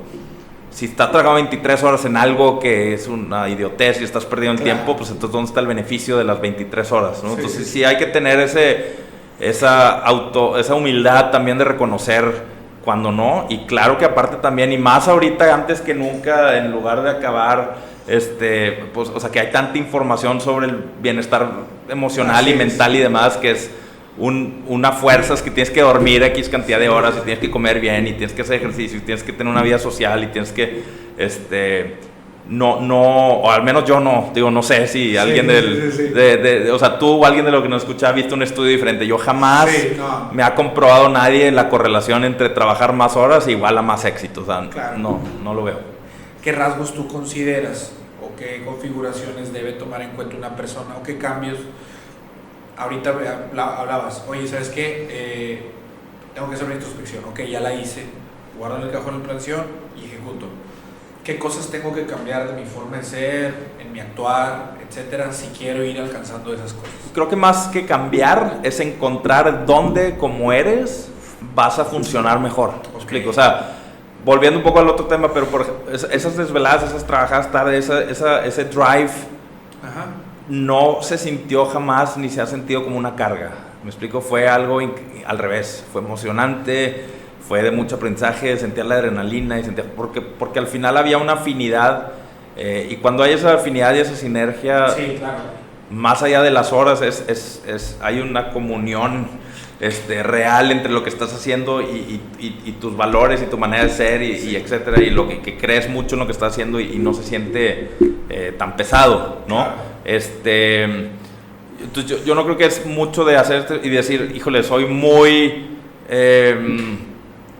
[0.70, 4.64] Si estás trabajando 23 horas en algo que es una idiotez y estás perdiendo el
[4.64, 7.22] tiempo, pues entonces ¿dónde está el beneficio de las 23 horas?
[7.22, 7.34] ¿no?
[7.34, 7.84] entonces sí.
[7.84, 8.96] hay que tener ese,
[9.38, 12.51] esa, auto, esa humildad también de reconocer
[12.84, 13.46] cuando no.
[13.48, 17.76] Y claro que aparte también, y más ahorita antes que nunca, en lugar de acabar,
[18.06, 21.48] este, pues, o sea, que hay tanta información sobre el bienestar
[21.88, 23.70] emocional y mental y demás, que es
[24.18, 27.50] un, una fuerza, es que tienes que dormir X cantidad de horas y tienes que
[27.50, 30.26] comer bien y tienes que hacer ejercicio y tienes que tener una vida social y
[30.26, 30.82] tienes que,
[31.16, 31.96] este,
[32.48, 36.70] no, no, o al menos yo no, digo, no sé si alguien del, De, de,
[36.72, 39.06] o sea, tú o alguien de lo que nos escucha ha visto un estudio diferente.
[39.06, 39.70] Yo jamás
[40.32, 44.44] me ha comprobado nadie la correlación entre trabajar más horas igual a más éxito, o
[44.44, 45.80] sea, no, no lo veo.
[46.42, 51.18] ¿Qué rasgos tú consideras o qué configuraciones debe tomar en cuenta una persona o qué
[51.18, 51.58] cambios?
[52.76, 53.14] Ahorita
[53.56, 55.06] hablabas, oye, ¿sabes qué?
[55.08, 55.70] Eh,
[56.34, 58.04] tengo que hacer una introspección, ok, ya la hice,
[58.58, 59.62] guardo en el cajón la planción
[59.96, 60.46] y ejecuto
[61.24, 65.46] qué cosas tengo que cambiar de mi forma de ser, en mi actuar, etcétera, si
[65.48, 66.90] quiero ir alcanzando esas cosas.
[67.14, 71.08] Creo que más que cambiar es encontrar dónde, como eres,
[71.54, 72.72] vas a funcionar mejor.
[72.96, 73.30] explico?
[73.30, 73.76] O sea,
[74.24, 78.44] volviendo un poco al otro tema, pero por esas desveladas, esas trabajadas tarde, esa, esa,
[78.44, 79.12] ese drive,
[80.48, 83.52] no se sintió jamás ni se ha sentido como una carga.
[83.84, 84.80] Me explico, fue algo
[85.26, 90.58] al revés, fue emocionante fue de mucho aprendizaje, sentía la adrenalina y sentía, porque, porque
[90.58, 92.12] al final había una afinidad
[92.56, 94.86] eh, y cuando hay esa afinidad y esa sinergia,
[95.90, 99.26] más allá de las horas, es, es, es, hay una comunión
[99.80, 103.90] este, real entre lo que estás haciendo y, y, tus valores y tu manera de
[103.90, 107.14] ser y, etcétera, y lo que, crees mucho en lo que estás haciendo y, no
[107.14, 107.90] se siente
[108.28, 109.66] eh, tan pesado, ¿no?
[110.04, 111.08] Este,
[111.94, 115.66] yo, yo, no creo que es mucho de hacer y decir, híjole, soy muy...
[116.08, 116.98] Eh,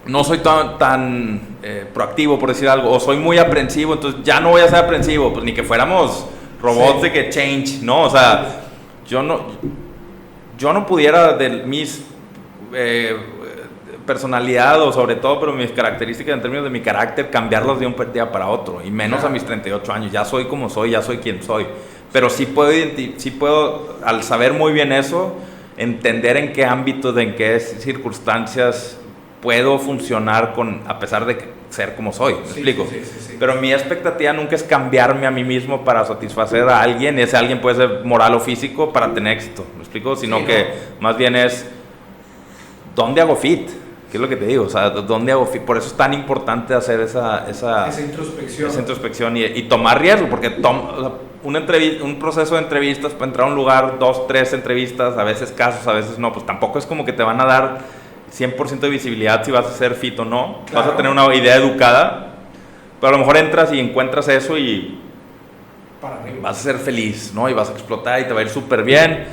[0.07, 4.41] no soy tan, tan eh, proactivo, por decir algo, o soy muy aprensivo, entonces ya
[4.41, 6.27] no voy a ser aprensivo, pues ni que fuéramos
[6.61, 8.03] robots de que change, ¿no?
[8.03, 8.63] O sea,
[9.07, 9.41] yo no,
[10.59, 12.05] yo no pudiera de mis
[12.73, 13.17] eh,
[14.07, 17.95] personalidad o sobre todo, pero mis características en términos de mi carácter, cambiarlos de un
[18.13, 21.19] día para otro, y menos a mis 38 años, ya soy como soy, ya soy
[21.19, 21.67] quien soy,
[22.13, 22.73] pero sí puedo,
[23.17, 25.37] sí puedo al saber muy bien eso,
[25.77, 28.99] entender en qué ámbito, en qué circunstancias
[29.43, 31.37] puedo funcionar con, a pesar de
[31.69, 32.87] ser como soy, ¿me explico?
[33.39, 37.37] Pero mi expectativa nunca es cambiarme a mí mismo para satisfacer a alguien, y ese
[37.37, 40.15] alguien puede ser moral o físico para tener éxito, ¿me explico?
[40.15, 40.69] Sino que
[41.01, 41.67] más bien es,
[42.95, 43.69] ¿dónde hago fit?
[44.11, 44.65] ¿Qué es lo que te digo?
[44.65, 45.63] O sea, ¿dónde hago fit?
[45.63, 50.51] Por eso es tan importante hacer esa, esa, introspección, esa introspección y, tomar riesgo, porque
[50.51, 50.83] tom,
[51.43, 55.51] un, un proceso de entrevistas, para entrar a un lugar, dos, tres entrevistas, a veces
[55.51, 58.02] casos, a veces no, pues tampoco es como que te van a dar
[58.37, 60.61] 100% de visibilidad si vas a ser fit o no.
[60.73, 62.35] Vas a tener una idea educada,
[63.01, 64.99] pero a lo mejor entras y encuentras eso y
[66.41, 67.49] vas a ser feliz, ¿no?
[67.49, 69.27] Y vas a explotar y te va a ir súper bien.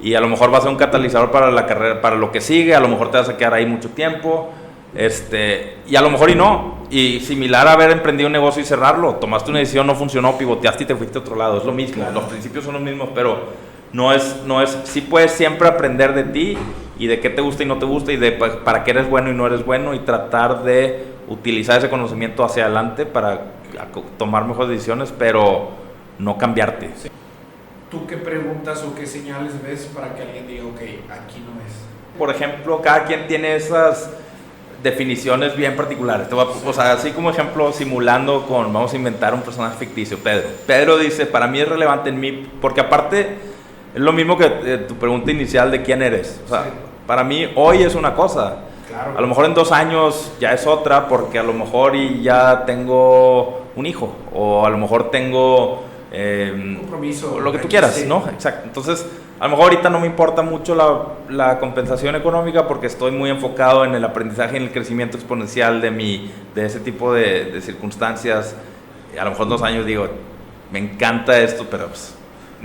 [0.00, 2.40] Y a lo mejor vas a ser un catalizador para la carrera, para lo que
[2.40, 2.74] sigue.
[2.74, 4.52] A lo mejor te vas a quedar ahí mucho tiempo.
[4.94, 6.86] Este, y a lo mejor y no.
[6.90, 9.14] Y similar a haber emprendido un negocio y cerrarlo.
[9.16, 11.58] Tomaste una decisión, no funcionó, pivoteaste y te fuiste a otro lado.
[11.58, 12.04] Es lo mismo.
[12.12, 16.24] Los principios son los mismos, pero no es, no es, sí puedes siempre aprender de
[16.24, 16.58] ti
[16.98, 19.30] y de qué te gusta y no te gusta y de para qué eres bueno
[19.30, 23.52] y no eres bueno y tratar de utilizar ese conocimiento hacia adelante para
[24.18, 25.70] tomar mejores decisiones, pero
[26.18, 26.90] no cambiarte.
[27.90, 30.80] ¿Tú qué preguntas o qué señales ves para que alguien diga, ok,
[31.10, 32.18] aquí no es?
[32.18, 34.10] Por ejemplo, cada quien tiene esas
[34.82, 36.28] definiciones bien particulares.
[36.32, 40.48] O sea, así como ejemplo, simulando con, vamos a inventar un personaje ficticio, Pedro.
[40.66, 43.36] Pedro dice, para mí es relevante en mí, porque aparte
[43.96, 46.38] es lo mismo que eh, tu pregunta inicial de quién eres.
[46.44, 46.66] O sea,
[47.06, 48.58] para mí hoy es una cosa.
[49.16, 52.64] A lo mejor en dos años ya es otra porque a lo mejor y ya
[52.66, 57.40] tengo un hijo o a lo mejor tengo eh, compromiso.
[57.40, 58.22] Lo que tú quieras, ¿no?
[58.30, 58.64] Exacto.
[58.66, 59.06] Entonces,
[59.40, 63.30] a lo mejor ahorita no me importa mucho la, la, compensación económica porque estoy muy
[63.30, 67.46] enfocado en el aprendizaje y en el crecimiento exponencial de, mi, de ese tipo de,
[67.46, 68.54] de circunstancias.
[69.18, 70.06] A lo mejor en dos años digo,
[70.70, 72.14] me encanta esto, pero pues,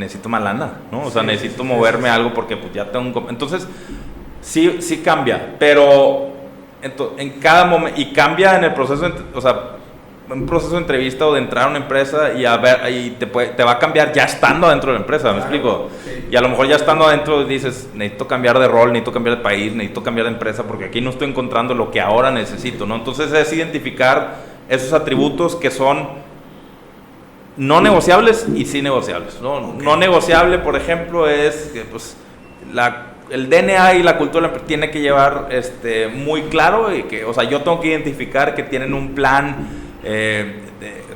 [0.02, 1.04] necesito más lana, ¿no?
[1.04, 3.28] O sea, necesito moverme algo porque pues ya tengo...
[3.30, 3.68] Entonces,
[4.42, 6.32] sí, sí cambia, pero
[6.82, 9.78] en, cada momento, y cambia en el proceso, o sea,
[10.30, 13.28] un proceso de entrevista o de entrar a una empresa y a ver y te,
[13.28, 15.90] puede, te va a cambiar ya estando dentro de la empresa, ¿me explico?
[16.30, 19.44] Y a lo mejor ya estando adentro dices, necesito cambiar de rol, necesito cambiar de
[19.44, 22.96] país, necesito cambiar de empresa porque aquí no estoy encontrando lo que ahora necesito, ¿no?
[22.96, 24.38] Entonces es identificar
[24.70, 26.08] esos atributos que son
[27.58, 29.74] no negociables y sí negociables, ¿no?
[29.74, 32.16] No negociable, por ejemplo, es que pues
[32.74, 37.34] la el DNA y la cultura tiene que llevar este, muy claro y que, o
[37.34, 39.70] sea, yo tengo que identificar que tienen un plan
[40.04, 40.64] eh,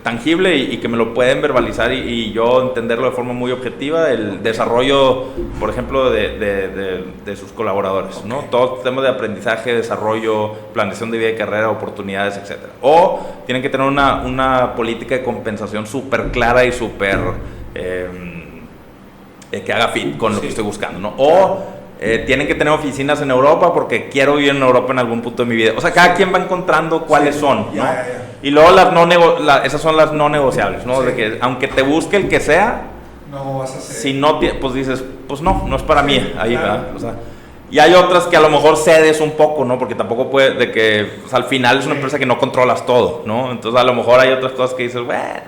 [0.06, 4.43] tangible y, que me lo pueden verbalizar y, yo entenderlo de forma muy objetiva, el
[4.43, 5.24] desarrollo,
[5.60, 6.38] por ejemplo, de,
[7.26, 8.41] de, sus colaboradores, ¿no?
[8.51, 12.60] Todo temas de aprendizaje, desarrollo, planeación de vida y carrera, oportunidades, etc.
[12.84, 17.18] O tienen que tener una, una política de compensación súper clara y súper...
[17.74, 18.08] Eh,
[19.66, 21.14] que haga fit con lo que estoy buscando, ¿no?
[21.18, 21.64] O
[21.99, 25.43] eh, tienen que tener oficinas en Europa porque quiero vivir en Europa en algún punto
[25.43, 25.72] de mi vida.
[25.76, 27.86] O sea, cada quien va encontrando cuáles son, ¿no?
[28.45, 29.09] Y luego las no
[29.63, 31.01] esas son las no negociables, ¿no?
[31.01, 32.83] De que aunque te busque el que sea,
[33.31, 33.95] no vas a hacer.
[33.95, 36.31] Si no, pues dices, pues no, no es para mí.
[36.37, 36.89] Ahí, ¿verdad?
[36.95, 37.15] O sea,
[37.71, 39.79] y hay otras que a lo mejor cedes un poco, ¿no?
[39.79, 43.23] Porque tampoco puede, de que pues, al final es una empresa que no controlas todo,
[43.25, 43.51] ¿no?
[43.51, 45.41] Entonces a lo mejor hay otras cosas que dices, bueno,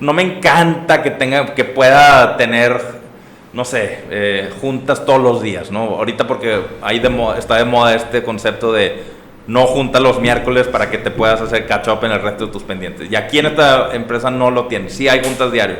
[0.00, 2.80] no me encanta que tenga, que pueda tener
[3.52, 5.80] no sé, eh, juntas todos los días, ¿no?
[5.80, 7.02] Ahorita porque ahí
[7.38, 9.15] está de moda este concepto de
[9.46, 12.52] no juntas los miércoles para que te puedas hacer catch up en el resto de
[12.52, 13.10] tus pendientes.
[13.10, 15.76] Y aquí en esta empresa no lo tiene, sí hay juntas diario.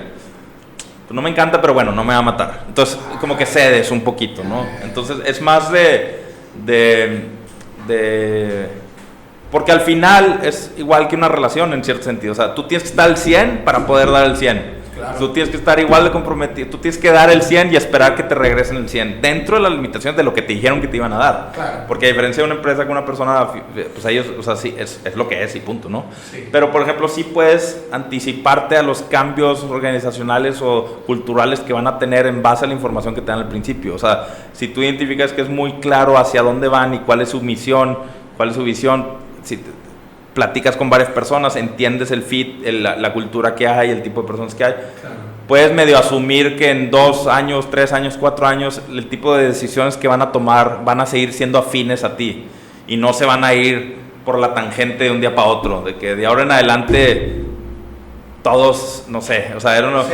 [1.07, 2.65] Pues no me encanta, pero bueno, no me va a matar.
[2.69, 4.67] Entonces, como que cedes un poquito, ¿no?
[4.83, 6.25] Entonces, es más de,
[6.65, 7.29] de,
[7.87, 8.69] de
[9.51, 12.33] porque al final es igual que una relación en cierto sentido.
[12.33, 14.77] O sea, tú tienes que estar al 100 para poder dar el 100.
[15.19, 18.15] Tú tienes que estar igual de comprometido, tú tienes que dar el 100 y esperar
[18.15, 20.89] que te regresen el 100 dentro de las limitaciones de lo que te dijeron que
[20.89, 21.87] te iban a dar.
[21.89, 25.01] Porque a diferencia de una empresa con una persona, pues ellos, o sea, sí, es,
[25.05, 26.07] es lo que es y punto, ¿no?
[26.51, 31.99] Pero por ejemplo, sí puedes anticiparte a los cambios organizacionales o culturales que van a
[31.99, 33.95] tener en base a la información que te dan al principio.
[33.95, 37.31] O sea, si tú identificas que es muy claro hacia dónde van y cuál es
[37.31, 37.99] su misión,
[38.37, 39.07] cuál es su visión,
[39.43, 39.63] si
[40.37, 44.55] platicas con varias personas, entiendes el fit, la, cultura que hay, el tipo de personas
[44.55, 44.75] que hay,
[45.49, 49.97] puedes medio asumir que en dos años, tres años, cuatro años, el tipo de decisiones
[49.97, 52.45] que van a tomar van a seguir siendo afines a ti
[52.87, 55.97] y no se van a ir por la tangente de un día para otro, de
[55.97, 57.46] que de ahora en adelante
[58.47, 60.05] todos, no sé, o sea, era una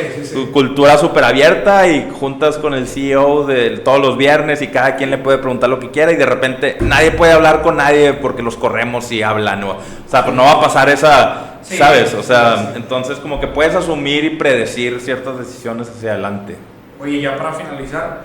[0.53, 5.11] cultura súper abierta y juntas con el CEO de todos los viernes y cada quien
[5.11, 8.43] le puede preguntar lo que quiera y de repente nadie puede hablar con nadie porque
[8.43, 9.77] los corremos y hablan, o,
[10.07, 12.15] sea, pues no va a pasar esa, ¿sabes?
[12.15, 16.57] O sea, entonces como que puedes asumir y predecir ciertas decisiones hacia adelante.
[16.99, 18.23] Oye, ya para finalizar,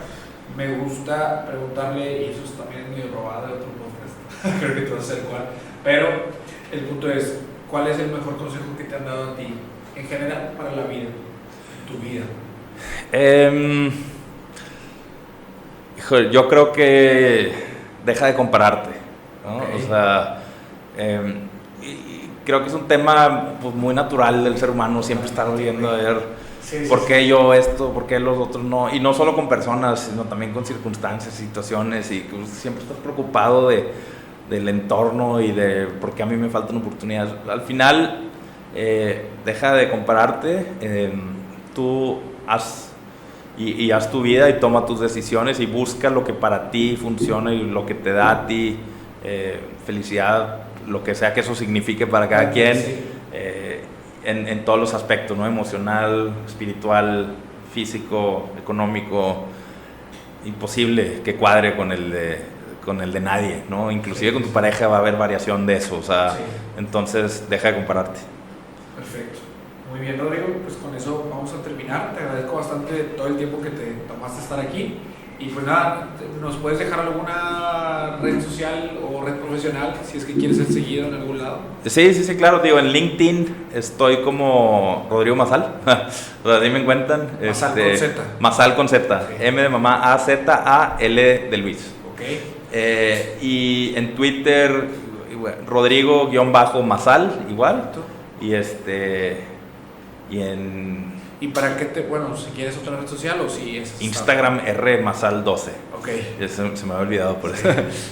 [0.56, 4.96] me gusta preguntarle, y eso es también medio robado de otro podcast, creo que tú
[4.96, 5.46] vas a cuál,
[5.84, 6.08] pero
[6.72, 7.40] el punto es,
[7.70, 9.54] ¿cuál es el mejor consejo que te han dado a ti
[9.98, 11.10] en general para la vida,
[11.88, 12.26] tu vida?
[13.12, 13.92] Eh,
[16.32, 17.52] yo creo que
[18.06, 18.90] deja de compararte.
[19.46, 19.58] ¿no?
[19.58, 20.42] O sea,
[20.98, 21.36] em,
[22.46, 25.98] creo que es un tema pues, muy natural del ser humano, siempre estar viendo a
[25.98, 26.22] ver
[26.90, 28.94] por qué yo esto, por qué los otros no.
[28.94, 33.92] Y no solo con personas, sino también con circunstancias, situaciones, y siempre estás preocupado de,
[34.50, 37.34] del entorno y de por qué a mí me faltan oportunidades.
[37.50, 38.27] Al final,
[38.76, 41.22] eh, deja de compararte, em,
[41.74, 42.88] tú haz
[43.58, 47.52] y, haz tu vida y toma tus decisiones y busca lo que para ti funciona
[47.52, 48.78] y lo que te da a ti
[49.24, 52.78] eh, felicidad, lo que sea que eso signifique para cada quien,
[53.34, 53.82] eh,
[54.24, 55.48] en, en, todos los aspectos, ¿no?
[55.48, 57.34] emocional, espiritual,
[57.74, 59.46] físico, económico,
[60.46, 62.40] imposible que cuadre con el de,
[62.86, 63.92] con el de nadie, ¿no?
[63.92, 66.38] Inclusive con tu pareja va a haber variación de eso, o sea,
[66.78, 68.37] entonces deja de compararte.
[70.08, 72.14] Bien, Rodrigo, pues con eso vamos a terminar.
[72.16, 74.96] Te agradezco bastante todo el tiempo que te tomaste estar aquí.
[75.38, 76.08] Y pues nada,
[76.40, 81.08] ¿nos puedes dejar alguna red social o red profesional si es que quieres ser seguido
[81.10, 81.60] en algún lado?
[81.86, 82.60] Sí, sí, sí, claro.
[82.60, 85.74] Digo, en LinkedIn estoy como Rodrigo Mazal.
[86.44, 87.30] o sea, ahí me encuentran.
[87.46, 88.24] Mazal este, con Z.
[88.40, 89.28] Mazal con Z.
[89.42, 91.92] M de mamá, A, Z, A, L de Luis.
[92.14, 92.22] Ok.
[92.72, 94.88] Eh, y en Twitter,
[95.68, 97.92] Rodrigo-Mazal, igual.
[98.40, 99.57] Y este.
[100.30, 101.14] Y en.
[101.40, 102.02] ¿Y para qué te.?
[102.02, 104.02] Bueno, si quieres otra red social o si es.
[104.02, 105.72] Instagram R Masal 12.
[105.98, 106.10] Ok.
[106.48, 107.70] se, me había olvidado por eso.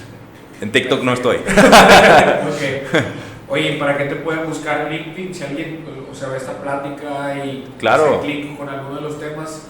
[0.62, 1.38] en TikTok no estoy.
[1.38, 3.04] ok.
[3.48, 5.34] Oye, ¿para qué te pueden buscar LinkedIn?
[5.34, 8.20] Si alguien, o sea, ve esta plática y claro.
[8.20, 9.68] hace clic con alguno de los temas,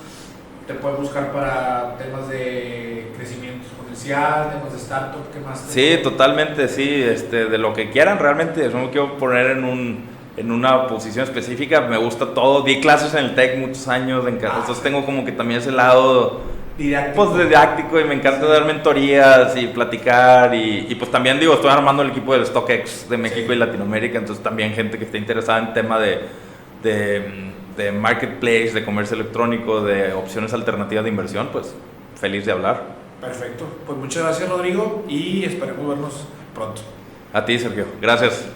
[0.65, 5.59] te pueden buscar para temas de crecimiento comercial, temas de startup, ¿qué más?
[5.59, 10.14] Sí, totalmente, sí, este, de lo que quieran realmente, no me quiero poner en un
[10.37, 14.39] en una posición específica, me gusta todo, di clases en el TEC muchos años, en,
[14.45, 16.41] ah, entonces tengo como que también ese lado
[16.77, 17.33] didáctico.
[17.33, 21.69] Pues didáctico y me encanta dar mentorías y platicar y, y, pues también digo, estoy
[21.69, 25.59] armando el equipo del StockX de México y Latinoamérica, entonces también gente que esté interesada
[25.59, 26.19] en tema de,
[26.83, 31.73] de, de marketplace, de comercio electrónico, de opciones alternativas de inversión, pues
[32.19, 32.83] feliz de hablar.
[33.21, 36.81] Perfecto, pues muchas gracias Rodrigo y esperemos vernos pronto.
[37.31, 38.49] A ti Sergio, gracias.